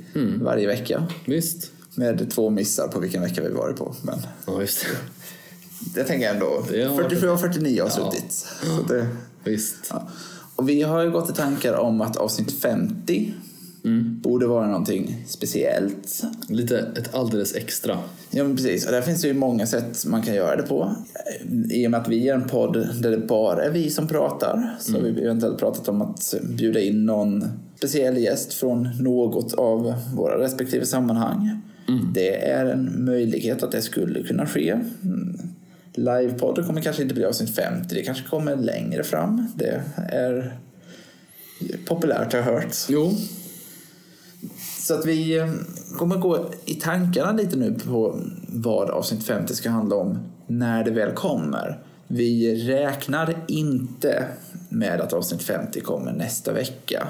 varje 0.43 0.67
vecka. 0.67 1.07
Visst? 1.27 1.71
Med 1.95 2.31
två 2.31 2.51
missar 2.51 2.89
på 2.89 3.01
vilken 3.01 3.23
vecka 3.23 3.43
vi 3.43 3.49
varit 3.49 3.77
på. 3.77 3.95
Men 4.03 4.19
Ja, 4.47 4.61
just 4.61 4.81
det. 4.81 4.89
det 6.01 6.05
tänker 6.05 6.27
jag 6.27 6.35
ändå. 6.35 6.65
Det 6.71 6.85
har 6.85 6.97
44 7.03 7.33
och 7.33 7.41
49 7.41 7.83
har 7.83 7.91
suttit. 7.91 8.33
Så 8.33 8.83
det, 8.89 9.07
Visst. 9.45 9.77
ja. 9.91 10.09
Och 10.57 10.69
vi 10.69 10.83
har 10.83 11.03
ju 11.03 11.11
gått 11.11 11.31
i 11.31 11.33
tankar 11.33 11.75
om 11.75 12.01
att 12.01 12.17
avsnitt 12.17 12.53
50 12.53 13.35
borde 14.23 14.47
vara 14.47 14.67
någonting 14.67 15.25
speciellt. 15.27 16.23
Lite 16.49 16.79
ett 16.79 17.15
alldeles 17.15 17.55
extra. 17.55 17.99
Ja, 18.31 18.45
men 18.45 18.57
precis. 18.57 18.87
Och 18.87 18.93
där 18.93 19.03
finns 19.03 19.23
det 19.23 19.29
ju 19.29 19.35
många 19.35 19.67
sätt 19.67 20.07
man 20.07 20.23
kan 20.23 20.35
göra 20.35 20.57
det 20.57 20.63
på. 20.63 20.97
I 21.71 21.87
och 21.87 21.91
med 21.91 22.01
att 22.01 22.09
vi 22.09 22.29
är 22.29 22.35
en 22.35 22.49
podd 22.49 22.89
där 23.03 23.11
det 23.11 23.19
bara 23.19 23.65
är 23.65 23.71
vi 23.71 23.91
som 23.91 24.09
pratar 24.09 24.77
så 24.81 24.93
har 24.93 25.01
vi 25.01 25.23
eventuellt 25.23 25.59
pratat 25.59 25.89
om 25.89 26.03
att 26.03 26.35
bjuda 26.43 26.81
in 26.81 27.07
någon 27.07 27.45
speciell 27.77 28.19
gäst 28.19 28.53
från 28.53 28.89
något 29.01 29.55
av 29.55 29.95
våra 30.15 30.45
respektive 30.45 30.87
sammanhang. 30.87 31.61
Det 32.15 32.45
är 32.45 32.67
en 32.67 33.05
möjlighet 33.05 33.63
att 33.63 33.73
det 33.73 33.83
skulle 33.83 34.23
kunna 34.23 34.47
ske. 34.47 34.71
Mm. 35.03 35.39
Livepodden 35.95 36.67
kommer 36.67 36.81
kanske 36.81 37.03
inte 37.03 37.15
bli 37.15 37.25
avsnitt 37.25 37.57
50, 37.57 37.95
det 37.95 38.03
kanske 38.03 38.29
kommer 38.29 38.57
längre 38.57 39.05
fram. 39.05 39.47
Det 39.57 39.83
är 39.97 40.59
populärt 41.87 42.33
har 42.33 42.41
jag 42.41 42.47
hört. 42.47 42.75
Jo, 42.89 43.13
Så 44.89 44.95
att 44.95 45.07
vi 45.07 45.39
eh, 45.39 45.49
kommer 45.97 46.17
gå 46.17 46.51
i 46.65 46.75
tankarna 46.75 47.33
lite 47.33 47.57
nu 47.57 47.75
på 47.75 48.21
vad 48.49 48.91
avsnitt 48.91 49.25
50 49.25 49.55
ska 49.55 49.71
handla 49.71 49.97
om 49.97 50.19
när 50.47 50.85
det 50.85 50.91
väl 50.91 51.13
kommer. 51.13 51.79
Vi 52.07 52.65
räknar 52.69 53.45
inte 53.49 54.27
med 54.69 55.01
att 55.01 55.13
avsnitt 55.13 55.43
50 55.43 55.81
kommer 55.81 56.13
nästa 56.13 56.53
vecka. 56.53 57.09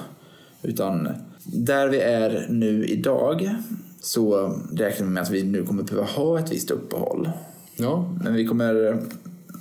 Utan 0.63 1.09
där 1.45 1.89
vi 1.89 2.01
är 2.01 2.47
nu 2.49 2.87
idag 2.87 3.55
så 4.01 4.55
räknar 4.73 5.07
vi 5.07 5.13
med 5.13 5.23
att 5.23 5.31
vi 5.31 5.43
nu 5.43 5.67
kommer 5.67 5.83
behöva 5.83 6.07
ha 6.07 6.39
ett 6.39 6.53
visst 6.53 6.71
uppehåll. 6.71 7.31
ja, 7.77 8.15
Men 8.23 8.35
vi 8.35 8.47
kommer 8.47 9.03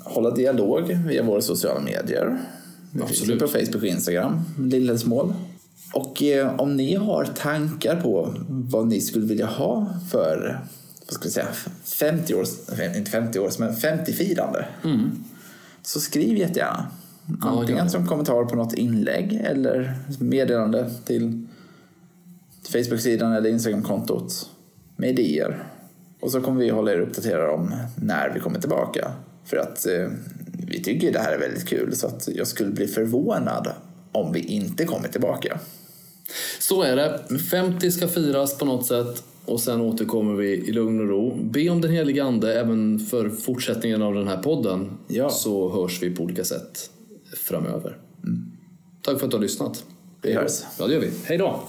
hålla 0.03 0.31
dialog 0.31 0.99
via 1.07 1.23
våra 1.23 1.41
sociala 1.41 1.79
medier. 1.79 2.37
Vi 2.91 2.99
finns 2.99 3.11
Absolut. 3.11 3.39
på 3.39 3.47
Facebook 3.47 3.75
och 3.75 3.87
Instagram, 3.87 4.41
Lillhällsmål. 4.59 5.33
Och 5.93 6.23
eh, 6.23 6.59
om 6.59 6.75
ni 6.75 6.95
har 6.95 7.25
tankar 7.25 8.01
på 8.01 8.35
vad 8.47 8.87
ni 8.87 9.01
skulle 9.01 9.25
vilja 9.25 9.45
ha 9.45 9.87
för 10.11 10.59
vad 11.07 11.13
ska 11.13 11.23
vi 11.23 11.31
säga, 11.31 11.47
50 11.83 12.35
års, 12.35 12.49
inte 12.95 13.11
50 13.11 13.39
års, 13.39 13.59
men 13.59 13.71
50-firande. 13.73 14.65
Så 15.81 15.99
skriv 15.99 16.37
jättegärna. 16.37 16.91
Mm. 17.27 17.39
Ja, 17.43 17.59
Antingen 17.59 17.85
det. 17.85 17.91
som 17.91 18.07
kommentar 18.07 18.45
på 18.45 18.55
något 18.55 18.73
inlägg 18.73 19.33
eller 19.33 19.95
meddelande 20.19 20.89
till 21.05 21.47
Facebook-sidan 22.69 23.33
eller 23.33 23.49
Instagram-kontot 23.49 24.49
med 24.95 25.09
idéer. 25.09 25.63
Och 26.19 26.31
så 26.31 26.41
kommer 26.41 26.59
vi 26.59 26.69
hålla 26.69 26.91
er 26.91 26.99
uppdaterade 26.99 27.49
om 27.51 27.73
när 27.95 28.29
vi 28.33 28.39
kommer 28.39 28.59
tillbaka. 28.59 29.11
För 29.45 29.57
att 29.57 29.85
eh, 29.85 30.09
vi 30.67 30.83
tycker 30.83 31.13
det 31.13 31.19
här 31.19 31.31
är 31.31 31.39
väldigt 31.39 31.67
kul 31.67 31.95
så 31.95 32.07
att 32.07 32.27
jag 32.27 32.47
skulle 32.47 32.71
bli 32.71 32.87
förvånad 32.87 33.67
om 34.11 34.31
vi 34.31 34.39
inte 34.39 34.85
kommer 34.85 35.07
tillbaka. 35.07 35.59
Så 36.59 36.81
är 36.81 36.95
det. 36.95 37.39
50 37.51 37.91
ska 37.91 38.07
firas 38.07 38.57
på 38.57 38.65
något 38.65 38.85
sätt 38.85 39.23
och 39.45 39.59
sen 39.59 39.81
återkommer 39.81 40.33
vi 40.33 40.47
i 40.47 40.71
lugn 40.71 40.99
och 40.99 41.07
ro. 41.07 41.35
Be 41.43 41.69
om 41.69 41.81
den 41.81 41.91
helige 41.91 42.23
Ande 42.23 42.59
även 42.59 42.99
för 42.99 43.29
fortsättningen 43.29 44.01
av 44.01 44.13
den 44.13 44.27
här 44.27 44.37
podden. 44.37 44.97
Ja. 45.07 45.29
Så 45.29 45.69
hörs 45.69 46.03
vi 46.03 46.15
på 46.15 46.23
olika 46.23 46.43
sätt 46.43 46.89
framöver. 47.47 47.97
Tack 49.01 49.19
för 49.19 49.25
att 49.25 49.31
du 49.31 49.37
har 49.37 49.41
lyssnat. 49.41 49.85
Vi 50.21 50.33
hörs. 50.33 50.51
Ja, 50.79 50.87
det 50.87 50.93
gör 50.93 51.01
vi. 51.01 51.11
Hej 51.25 51.37
då! 51.37 51.63